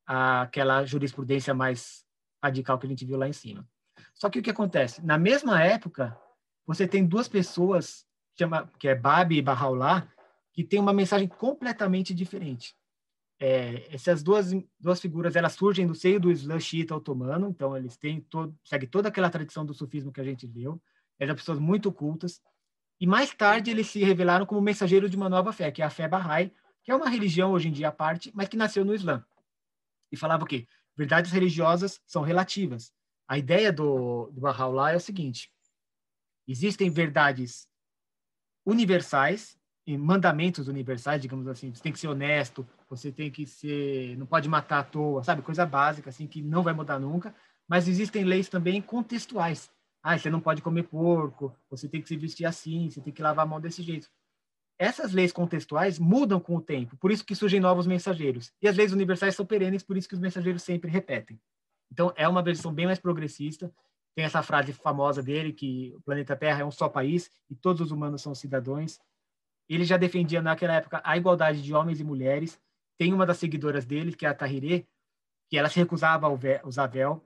[0.06, 2.04] aquela jurisprudência mais
[2.42, 3.66] radical que a gente viu lá em cima.
[4.14, 5.04] Só que o que acontece?
[5.04, 6.16] Na mesma época,
[6.64, 8.06] você tem duas pessoas,
[8.38, 10.08] chama, que é Babi e Bahá'u'lláh,
[10.52, 12.74] que tem uma mensagem completamente diferente.
[13.38, 17.96] É, essas duas, duas figuras elas surgem do seio do Islã xiita otomano, então eles
[17.96, 20.80] têm todo, segue toda aquela tradição do sufismo que a gente viu.
[21.18, 22.40] Eram pessoas muito cultas.
[22.98, 25.90] E mais tarde eles se revelaram como mensageiros de uma nova fé, que é a
[25.90, 26.50] fé Bahá'í,
[26.82, 29.24] que é uma religião hoje em dia à parte, mas que nasceu no Islã.
[30.10, 30.66] E falava o quê?
[30.96, 32.92] Verdades religiosas são relativas.
[33.28, 35.52] A ideia do, do Bahá'u'lláh é o seguinte:
[36.48, 37.68] Existem verdades
[38.64, 41.72] universais e mandamentos universais, digamos assim.
[41.72, 45.42] Você tem que ser honesto, você tem que ser, não pode matar à toa, sabe?
[45.42, 47.34] Coisa básica assim que não vai mudar nunca.
[47.68, 49.70] Mas existem leis também contextuais.
[50.02, 53.22] Ah, você não pode comer porco, você tem que se vestir assim, você tem que
[53.22, 54.08] lavar a mão desse jeito.
[54.78, 58.52] Essas leis contextuais mudam com o tempo, por isso que surgem novos mensageiros.
[58.60, 61.40] E as leis universais são perenes, por isso que os mensageiros sempre repetem.
[61.90, 63.72] Então, é uma versão bem mais progressista
[64.16, 67.82] tem essa frase famosa dele que o planeta Terra é um só país e todos
[67.82, 68.98] os humanos são cidadãos.
[69.68, 72.60] Ele já defendia naquela época a igualdade de homens e mulheres.
[72.96, 74.86] Tem uma das seguidoras dele, que é a Tahirê,
[75.48, 77.22] que ela se recusava a usar véu.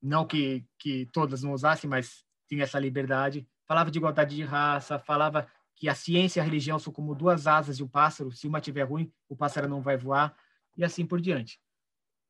[0.00, 3.46] Não que, que todas não usassem, mas tinha essa liberdade.
[3.66, 7.46] Falava de igualdade de raça, falava que a ciência e a religião são como duas
[7.46, 8.32] asas de um pássaro.
[8.32, 10.36] Se uma tiver ruim, o pássaro não vai voar,
[10.76, 11.60] e assim por diante.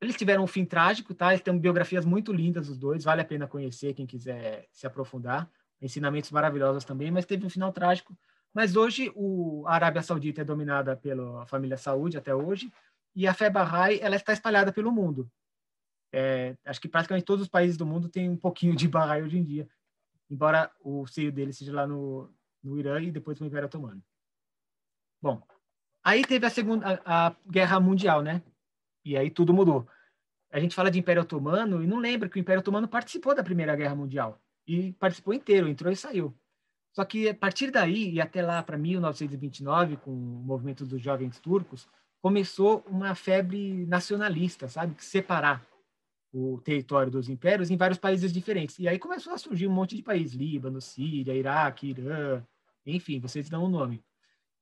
[0.01, 1.31] Eles tiveram um fim trágico, tá?
[1.31, 5.49] Eles têm biografias muito lindas, os dois, vale a pena conhecer quem quiser se aprofundar.
[5.81, 8.17] Ensinamentos maravilhosos também, mas teve um final trágico.
[8.53, 12.71] Mas hoje o, a Arábia Saudita é dominada pela família Saúde até hoje,
[13.15, 15.29] e a fé Bahá'í ela está espalhada pelo mundo.
[16.11, 19.37] É, acho que praticamente todos os países do mundo têm um pouquinho de Bahá'í hoje
[19.37, 19.69] em dia,
[20.29, 22.29] embora o seio dele seja lá no,
[22.63, 24.03] no Irã e depois no Império Otomano.
[25.21, 25.41] Bom,
[26.03, 28.41] aí teve a segunda a, a guerra mundial, né?
[29.03, 29.87] E aí tudo mudou.
[30.51, 33.43] A gente fala de Império Otomano e não lembra que o Império Otomano participou da
[33.43, 34.41] Primeira Guerra Mundial.
[34.65, 36.38] E participou inteiro, entrou e saiu.
[36.91, 41.39] Só que a partir daí, e até lá para 1929, com o movimento dos jovens
[41.39, 41.87] turcos,
[42.21, 44.95] começou uma febre nacionalista, sabe?
[44.95, 45.65] Que separar
[46.31, 48.77] o território dos impérios em vários países diferentes.
[48.79, 52.43] E aí começou a surgir um monte de países, Líbano, Síria, Iraque, Irã,
[52.85, 54.03] enfim, vocês dão o um nome.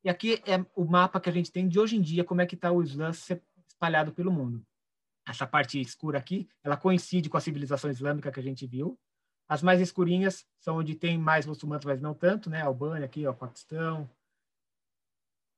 [0.04, 2.46] E aqui é o mapa que a gente tem de hoje em dia, como é
[2.46, 3.12] que está o Islã
[3.68, 4.66] espalhado pelo mundo.
[5.28, 8.98] Essa parte escura aqui, ela coincide com a civilização islâmica que a gente viu.
[9.50, 12.62] As mais escurinhas são onde tem mais muçulmanos, mas não tanto, né?
[12.62, 14.10] Albânia aqui, ó, Paquistão.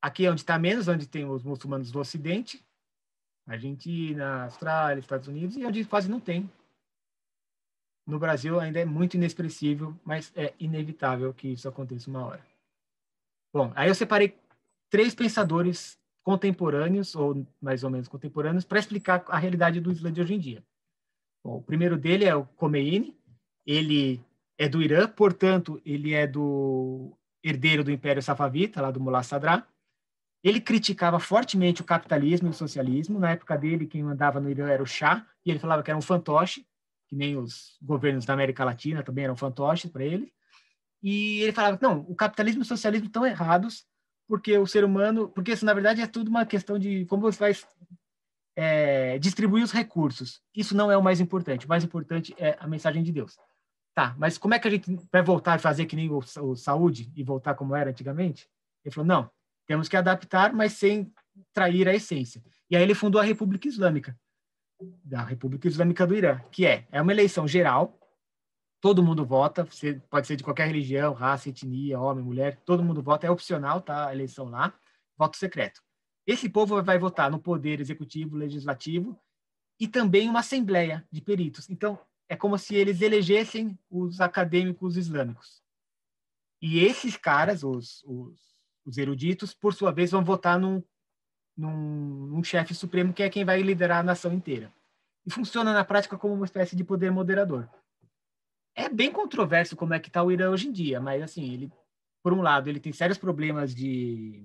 [0.01, 2.63] Aqui é onde está menos, onde tem os muçulmanos do Ocidente,
[3.45, 6.49] Argentina, Austrália, Estados Unidos, e onde quase não tem.
[8.05, 12.45] No Brasil ainda é muito inexpressível, mas é inevitável que isso aconteça uma hora.
[13.53, 14.37] Bom, aí eu separei
[14.89, 20.21] três pensadores contemporâneos, ou mais ou menos contemporâneos, para explicar a realidade do Islã de
[20.21, 20.63] hoje em dia.
[21.43, 23.18] Bom, o primeiro dele é o Khomeini,
[23.69, 24.19] ele
[24.57, 29.63] é do Irã, portanto, ele é do herdeiro do Império Safavita, lá do Mullah Sadra.
[30.43, 33.19] Ele criticava fortemente o capitalismo e o socialismo.
[33.19, 35.97] Na época dele, quem mandava no Irã era o Shah, e ele falava que era
[35.97, 36.65] um fantoche,
[37.07, 40.33] que nem os governos da América Latina também eram fantoches para ele.
[41.03, 43.85] E ele falava: não, o capitalismo e o socialismo estão errados,
[44.27, 45.29] porque o ser humano.
[45.29, 47.55] Porque isso, na verdade, é tudo uma questão de como você vai
[48.55, 50.41] é, distribuir os recursos.
[50.55, 51.67] Isso não é o mais importante.
[51.67, 53.37] O mais importante é a mensagem de Deus.
[53.99, 56.55] Tá, mas como é que a gente vai voltar e fazer que nem o, o
[56.55, 58.49] saúde e voltar como era antigamente?
[58.85, 59.29] Ele falou: não,
[59.67, 61.13] temos que adaptar, mas sem
[61.51, 62.41] trair a essência.
[62.69, 64.17] E aí ele fundou a República Islâmica,
[65.03, 67.99] da República Islâmica do Irã, que é, é uma eleição geral,
[68.79, 69.67] todo mundo vota,
[70.09, 74.07] pode ser de qualquer religião, raça, etnia, homem, mulher, todo mundo vota, é opcional, tá?
[74.07, 74.73] A eleição lá,
[75.17, 75.81] voto secreto.
[76.25, 79.19] Esse povo vai votar no poder executivo, legislativo
[79.77, 81.69] e também uma assembleia de peritos.
[81.69, 81.99] Então,
[82.29, 85.61] é como se eles elegessem os acadêmicos islâmicos.
[86.61, 88.49] E esses caras, os, os
[88.89, 90.83] os eruditos, por sua vez, vão votar num,
[91.55, 94.73] num, num chefe supremo que é quem vai liderar a nação inteira.
[95.25, 97.69] E funciona na prática como uma espécie de poder moderador.
[98.75, 101.71] É bem controverso como é que está o Irã hoje em dia, mas assim, ele,
[102.23, 104.43] por um lado, ele tem sérios problemas de,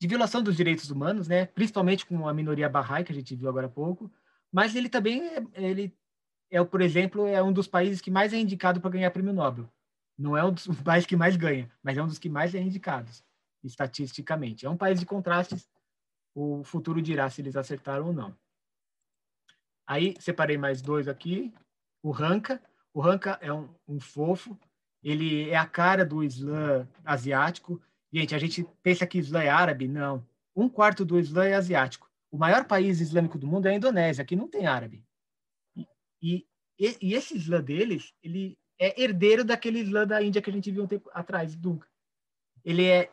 [0.00, 1.46] de violação dos direitos humanos, né?
[1.46, 4.10] principalmente com a minoria Bahá'í, que a gente viu agora há pouco,
[4.50, 5.96] mas ele também é, ele
[6.54, 9.68] é, por exemplo, é um dos países que mais é indicado para ganhar prêmio Nobel.
[10.16, 12.60] Não é um dos países que mais ganha, mas é um dos que mais é
[12.60, 13.24] indicados,
[13.64, 14.64] estatisticamente.
[14.64, 15.68] É um país de contrastes.
[16.32, 18.36] O futuro dirá se eles acertaram ou não.
[19.84, 21.52] Aí, separei mais dois aqui.
[22.00, 22.62] O Ranka.
[22.92, 24.56] O Ranka é um, um fofo.
[25.02, 27.82] Ele é a cara do Islã asiático.
[28.12, 29.88] Gente, a gente pensa que Islã é árabe.
[29.88, 30.24] Não.
[30.54, 32.08] Um quarto do Islã é asiático.
[32.30, 35.04] O maior país islâmico do mundo é a Indonésia, que não tem árabe.
[36.24, 36.46] E,
[36.78, 40.70] e, e esse Islã deles, ele é herdeiro daquele Islã da Índia que a gente
[40.70, 41.86] viu um tempo atrás, Dunga.
[42.64, 43.10] Ele é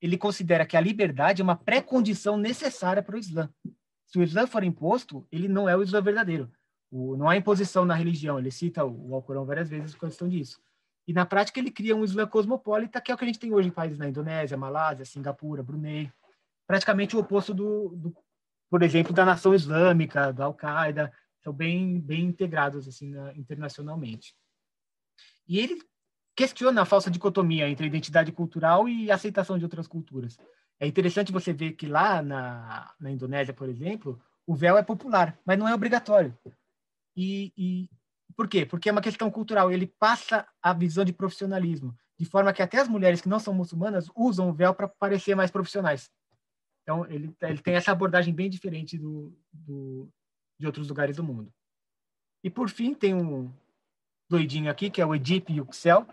[0.00, 3.48] ele considera que a liberdade é uma pré-condição necessária para o Islã.
[4.06, 6.50] Se o Islã for imposto, ele não é o Islã verdadeiro.
[6.90, 8.38] O, não há imposição na religião.
[8.38, 10.60] Ele cita o, o Alcorão várias vezes com questão disso.
[11.08, 13.54] E na prática ele cria um Islã cosmopolita, que é o que a gente tem
[13.54, 16.12] hoje em países na Indonésia, Malásia, Singapura, Brunei.
[16.66, 18.16] Praticamente o oposto do, do
[18.68, 21.12] por exemplo, da nação islâmica, da Al-Qaeda.
[21.46, 24.34] São bem, bem integrados assim, na, internacionalmente.
[25.46, 25.80] E ele
[26.34, 30.36] questiona a falsa dicotomia entre identidade cultural e aceitação de outras culturas.
[30.80, 35.38] É interessante você ver que lá na, na Indonésia, por exemplo, o véu é popular,
[35.46, 36.36] mas não é obrigatório.
[37.16, 37.88] E, e
[38.36, 38.66] por quê?
[38.66, 39.70] Porque é uma questão cultural.
[39.70, 43.54] Ele passa a visão de profissionalismo, de forma que até as mulheres que não são
[43.54, 46.10] muçulmanas usam o véu para parecer mais profissionais.
[46.82, 50.12] Então, ele, ele tem essa abordagem bem diferente do, do,
[50.58, 51.52] de outros lugares do mundo.
[52.42, 53.52] E, por fim, tem um,
[54.28, 56.06] doidinho aqui, que é o Edip Yüksel,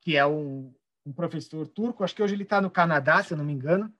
[0.00, 0.72] que é um,
[1.04, 3.92] um professor turco, acho que hoje ele está no Canadá, se eu não me engano,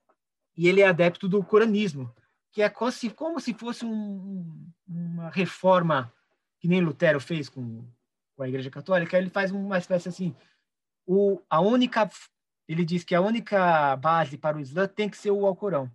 [0.57, 2.15] e ele é adepto do coranismo,
[2.53, 6.13] que é como se, como se fosse um, uma reforma
[6.59, 7.85] que nem Lutero fez com,
[8.37, 10.35] com a Igreja Católica, ele faz uma espécie assim,
[11.07, 12.09] o, a única,
[12.69, 15.91] ele diz que a única base para o Islã tem que ser o Alcorão.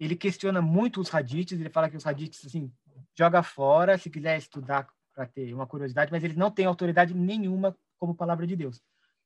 [0.00, 2.72] Ele questiona muito os hadiths, ele fala que os hadiths, assim,
[3.16, 7.76] joga fora, se quiser estudar para ter uma curiosidade, mas ele não tem autoridade nenhuma
[7.98, 8.82] como palavra de Deus.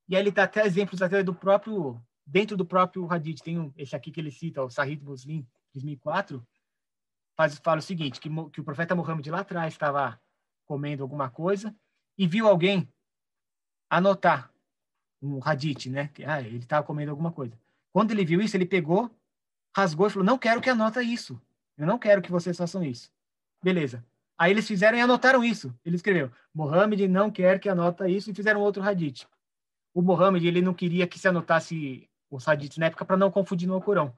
[0.09, 3.73] E aí ele dá até exemplos até do próprio, dentro do próprio Hadith, tem um,
[3.77, 6.47] esse aqui que ele cita, o Sahih Muslim, 2004,
[7.37, 10.21] faz, fala o seguinte, que, que o profeta Muhammad lá atrás estava
[10.67, 11.75] comendo alguma coisa
[12.17, 12.89] e viu alguém
[13.89, 14.53] anotar
[15.21, 16.09] um Hadith, né?
[16.09, 17.59] Que, ah, ele estava comendo alguma coisa.
[17.93, 19.11] Quando ele viu isso, ele pegou,
[19.75, 21.41] rasgou e falou, não quero que anota isso.
[21.77, 23.11] Eu não quero que vocês façam isso.
[23.63, 24.05] Beleza.
[24.39, 25.75] Aí eles fizeram e anotaram isso.
[25.85, 29.27] Ele escreveu: Mohammed não quer que anota isso e fizeram outro hadith.
[29.93, 33.69] O Mohammed ele não queria que se anotasse os hadiths na época para não confundir
[33.69, 34.17] no Corão.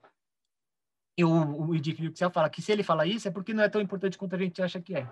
[1.17, 1.97] E o, o Edith
[2.33, 4.61] fala que se ele fala isso é porque não é tão importante quanto a gente
[4.61, 5.07] acha que é.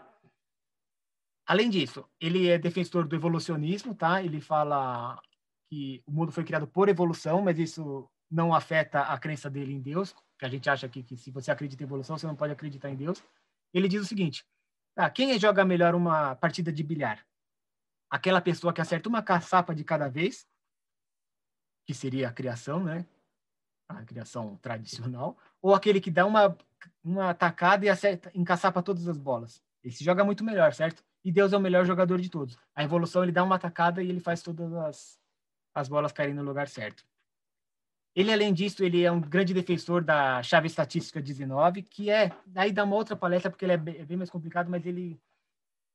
[1.46, 4.22] Além disso, ele é defensor do evolucionismo, tá?
[4.24, 5.20] Ele fala
[5.70, 9.82] que o mundo foi criado por evolução, mas isso não afeta a crença dele em
[9.82, 12.54] Deus, que a gente acha que, que se você acredita em evolução, você não pode
[12.54, 13.24] acreditar em Deus.
[13.74, 14.46] Ele diz o seguinte:
[14.96, 17.26] Tá, quem joga melhor uma partida de bilhar?
[18.10, 20.48] Aquela pessoa que acerta uma caçapa de cada vez,
[21.86, 23.06] que seria a criação, né?
[23.88, 26.58] A criação tradicional, ou aquele que dá uma
[27.04, 29.62] uma tacada e acerta, encaçapa todas as bolas.
[29.84, 31.04] Esse joga muito melhor, certo?
[31.24, 32.58] E Deus é o melhor jogador de todos.
[32.76, 35.20] A evolução ele dá uma tacada e ele faz todas as,
[35.74, 37.06] as bolas caírem no lugar certo.
[38.16, 42.72] Ele, além disso, ele é um grande defensor da chave estatística 19, que é, aí
[42.72, 45.20] dá uma outra palestra, porque ele é bem, é bem mais complicado, mas ele,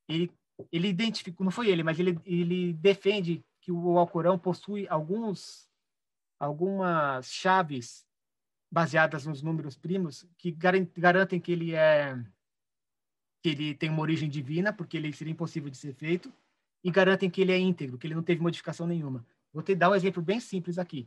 [0.08, 0.30] ele,
[0.70, 5.68] ele identificou, não foi ele, mas ele, ele defende que o Alcorão possui alguns,
[6.38, 8.06] algumas chaves
[8.70, 12.16] baseadas nos números primos que garantem que ele é
[13.42, 16.32] que ele tem uma origem divina, porque ele seria impossível de ser feito,
[16.82, 19.24] e garantem que ele é íntegro, que ele não teve modificação nenhuma.
[19.52, 21.06] Vou te dar um exemplo bem simples aqui.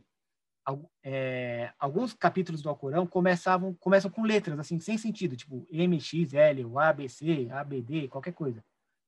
[1.02, 6.34] É, alguns capítulos do Alcorão começavam, começam com letras, assim, sem sentido, tipo M, X,
[6.34, 8.64] L, ou ABC, ABD, qualquer coisa.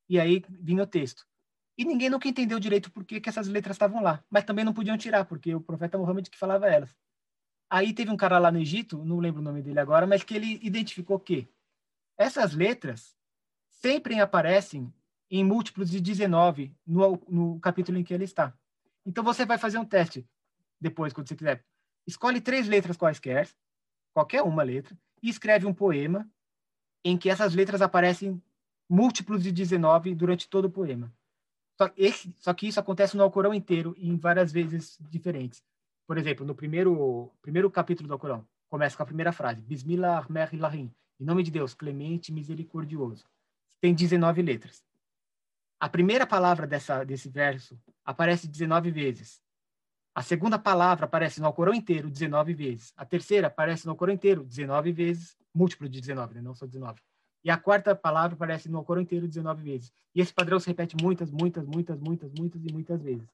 [0.09, 1.27] E aí vinha o texto.
[1.77, 4.23] E ninguém nunca entendeu direito por que, que essas letras estavam lá.
[4.31, 6.95] Mas também não podiam tirar, porque o profeta Muhammad que falava elas.
[7.70, 10.35] Aí teve um cara lá no Egito, não lembro o nome dele agora, mas que
[10.35, 11.49] ele identificou que
[12.19, 13.16] essas letras
[13.69, 14.93] sempre aparecem
[15.31, 18.53] em múltiplos de 19 no, no capítulo em que ele está.
[19.07, 20.28] Então você vai fazer um teste
[20.81, 21.65] depois, quando você quiser.
[22.07, 23.48] Escolhe três letras quaisquer,
[24.12, 26.28] qualquer uma letra, e escreve um poema
[27.05, 28.43] em que essas letras aparecem
[28.89, 31.12] múltiplos de 19 durante todo o poema.
[31.78, 35.62] Só, esse, só que isso acontece no Alcorão inteiro e em várias vezes diferentes.
[36.07, 40.93] Por exemplo, no primeiro, primeiro capítulo do Alcorão, começa com a primeira frase: Bismillah ar-Rahim,
[41.19, 43.24] em nome de Deus, clemente misericordioso.
[43.81, 44.85] Tem 19 letras.
[45.78, 49.40] A primeira palavra dessa, desse verso aparece 19 vezes.
[50.15, 52.93] A segunda palavra aparece no Alcorão inteiro 19 vezes.
[52.97, 56.43] A terceira aparece no Alcorão inteiro 19 vezes, múltiplo de 19, né?
[56.43, 57.01] não só 19.
[57.45, 59.93] E a quarta palavra aparece no Alcorão inteiro 19 vezes.
[60.15, 63.28] E esse padrão se repete muitas, muitas, muitas, muitas, muitas e muitas vezes.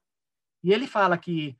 [0.63, 1.57] E ele fala que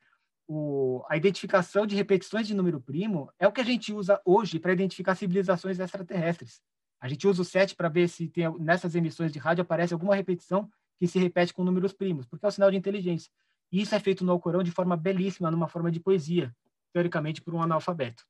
[0.47, 4.59] o, a identificação de repetições de número primo é o que a gente usa hoje
[4.59, 6.61] para identificar civilizações extraterrestres.
[6.99, 10.15] A gente usa o 7 para ver se tem, nessas emissões de rádio aparece alguma
[10.15, 13.31] repetição que se repete com números primos, porque é um sinal de inteligência.
[13.71, 16.55] Isso é feito no Alcorão de forma belíssima, numa forma de poesia,
[16.93, 18.25] teoricamente por um analfabeto.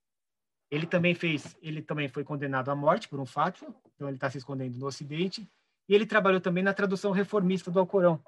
[0.69, 3.65] Ele também fez, ele também foi condenado à morte por um fato,
[3.95, 5.49] então ele está se escondendo no Ocidente.
[5.87, 8.21] E ele trabalhou também na tradução reformista do Alcorão,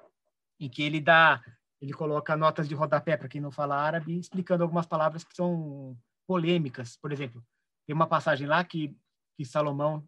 [0.58, 1.42] em que ele dá,
[1.80, 5.98] ele coloca notas de rodapé para quem não fala árabe, explicando algumas palavras que são
[6.26, 6.96] polêmicas.
[6.96, 7.44] Por exemplo,
[7.86, 8.96] tem uma passagem lá que,
[9.36, 10.06] que Salomão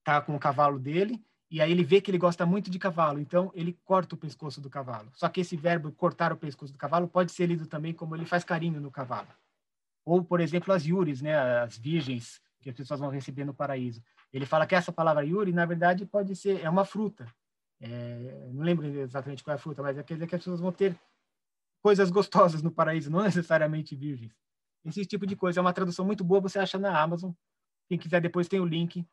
[0.00, 3.18] está com o cavalo dele e aí ele vê que ele gosta muito de cavalo,
[3.18, 5.10] então ele corta o pescoço do cavalo.
[5.14, 8.26] Só que esse verbo cortar o pescoço do cavalo pode ser lido também como ele
[8.26, 9.28] faz carinho no cavalo.
[10.04, 14.02] Ou, por exemplo, as yuris, né, as virgens que as pessoas vão receber no paraíso.
[14.32, 17.26] Ele fala que essa palavra yuri, na verdade, pode ser é uma fruta.
[17.80, 20.60] É, não lembro exatamente qual é a fruta, mas é quer dizer que as pessoas
[20.60, 20.98] vão ter
[21.80, 24.34] coisas gostosas no paraíso, não necessariamente virgens.
[24.84, 27.32] Esse tipo de coisa é uma tradução muito boa, você acha na Amazon.
[27.88, 29.06] Quem quiser depois tem o link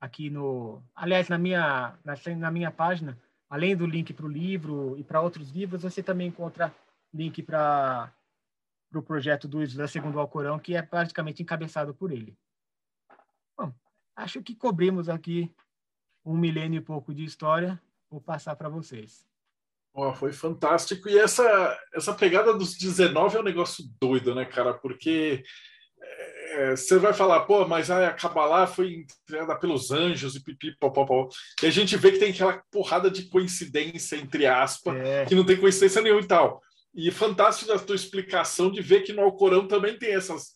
[0.00, 0.82] aqui no.
[0.94, 3.18] Aliás, na minha, na, na minha página,
[3.48, 6.74] além do link para o livro e para outros livros, você também encontra
[7.12, 8.12] link para
[8.88, 12.36] o pro projeto do Islã segundo Alcorão, que é praticamente encabeçado por ele.
[13.56, 13.72] Bom,
[14.16, 15.52] acho que cobrimos aqui
[16.24, 17.80] um milênio e pouco de história.
[18.10, 19.24] Vou passar para vocês.
[19.92, 21.08] Oh, foi fantástico.
[21.08, 24.72] E essa, essa pegada dos 19 é um negócio doido, né, cara?
[24.74, 25.42] Porque
[26.60, 30.92] é, você vai falar, pô, mas a Kabbalah foi criada pelos anjos e pipi, pó,
[31.62, 35.24] E a gente vê que tem aquela porrada de coincidência, entre aspas, é.
[35.24, 36.60] que não tem coincidência nenhuma e tal.
[36.94, 40.52] E fantástico a tua explicação de ver que no Alcorão também tem essas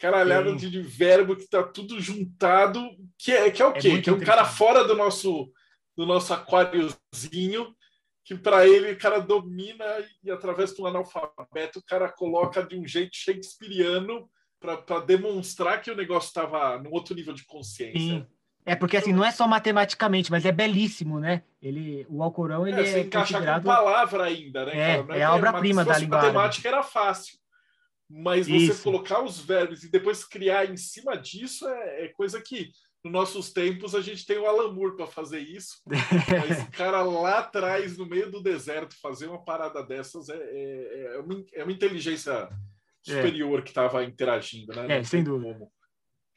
[0.00, 2.84] caralhadas de, de, verbo que está tudo juntado,
[3.16, 3.88] que é, que é o é quê?
[3.90, 5.48] É que é um cara fora do nosso,
[5.96, 7.72] do nosso aquáriozinho,
[8.24, 9.84] que para ele o cara domina
[10.24, 14.28] e através do analfabeto o cara coloca de um jeito shakespeariano
[14.60, 17.98] para demonstrar que o negócio estava num outro nível de consciência.
[17.98, 18.26] Sim.
[18.64, 21.44] É porque assim não é só matematicamente, mas é belíssimo, né?
[21.62, 23.62] Ele, o Alcorão ele é, você é considerado...
[23.62, 24.72] com palavra ainda, né?
[24.72, 25.16] É, cara?
[25.16, 26.32] é, é a obra-prima da linguagem.
[26.32, 27.38] Matemática era fácil,
[28.10, 28.74] mas Isso.
[28.74, 32.72] você colocar os verbos e depois criar em cima disso é, é coisa que
[33.04, 35.80] nos nossos tempos a gente tem o Alan Moore para fazer isso.
[35.86, 41.14] mas o cara lá atrás, no meio do deserto, fazer uma parada dessas é, é,
[41.14, 42.48] é uma, é uma inteligência é.
[43.06, 43.62] Superior é.
[43.62, 44.98] que estava interagindo, né?
[44.98, 45.52] É, sem dúvida.
[45.52, 45.72] Como.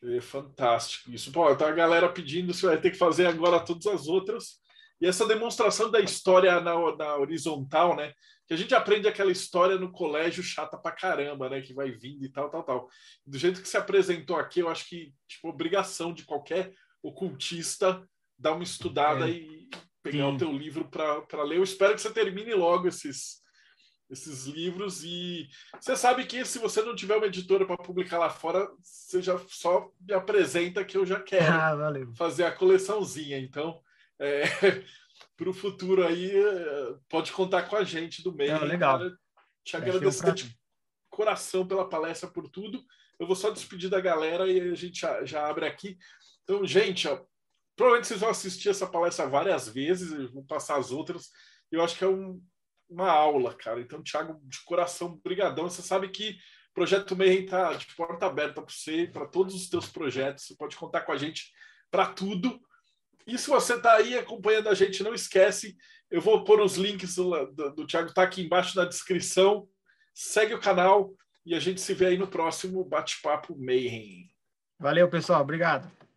[0.01, 1.31] É fantástico isso.
[1.31, 4.59] Pô, tá a galera pedindo, você vai ter que fazer agora todas as outras.
[5.01, 8.13] E essa demonstração da história na, na horizontal, né?
[8.47, 11.61] Que a gente aprende aquela história no colégio chata pra caramba, né?
[11.61, 12.89] Que vai vindo e tal, tal, tal.
[13.25, 18.05] Do jeito que se apresentou aqui, eu acho que, tipo, obrigação de qualquer ocultista
[18.37, 19.31] dar uma estudada é.
[19.31, 19.69] e
[20.01, 20.35] pegar Sim.
[20.35, 21.57] o teu livro para ler.
[21.57, 23.41] Eu espero que você termine logo esses,
[24.09, 25.47] esses livros e
[25.79, 29.39] você sabe que se você não tiver uma editora para publicar lá fora, você já
[29.47, 33.37] só me apresenta que eu já quero ah, fazer a coleçãozinha.
[33.37, 33.79] Então,
[34.19, 34.43] é,
[35.37, 38.63] para o futuro aí, é, pode contar com a gente do meio.
[38.65, 38.97] legal.
[38.97, 39.17] Cara,
[39.63, 40.59] te agradecer de
[41.09, 42.83] coração pela palestra, por tudo.
[43.19, 45.97] Eu vou só despedir da galera e a gente já, já abre aqui.
[46.43, 47.21] Então, gente, ó,
[47.75, 51.29] provavelmente vocês vão assistir essa palestra várias vezes, vou passar as outras.
[51.71, 52.41] Eu acho que é um,
[52.89, 53.79] uma aula, cara.
[53.79, 55.69] Então, Thiago, de coração, brigadão.
[55.69, 56.37] Você sabe que
[56.71, 60.45] O Projeto Mayhem está de porta aberta para você, para todos os teus projetos.
[60.45, 61.51] Você pode contar com a gente
[61.91, 62.59] para tudo.
[63.27, 65.77] E se você está aí acompanhando a gente, não esquece,
[66.09, 69.67] eu vou pôr os links do, do, do Thiago, tá aqui embaixo na descrição.
[70.13, 71.13] Segue o canal
[71.45, 74.29] e a gente se vê aí no próximo Bate-Papo Mayhem.
[74.79, 75.41] Valeu, pessoal.
[75.41, 76.08] Obrigado.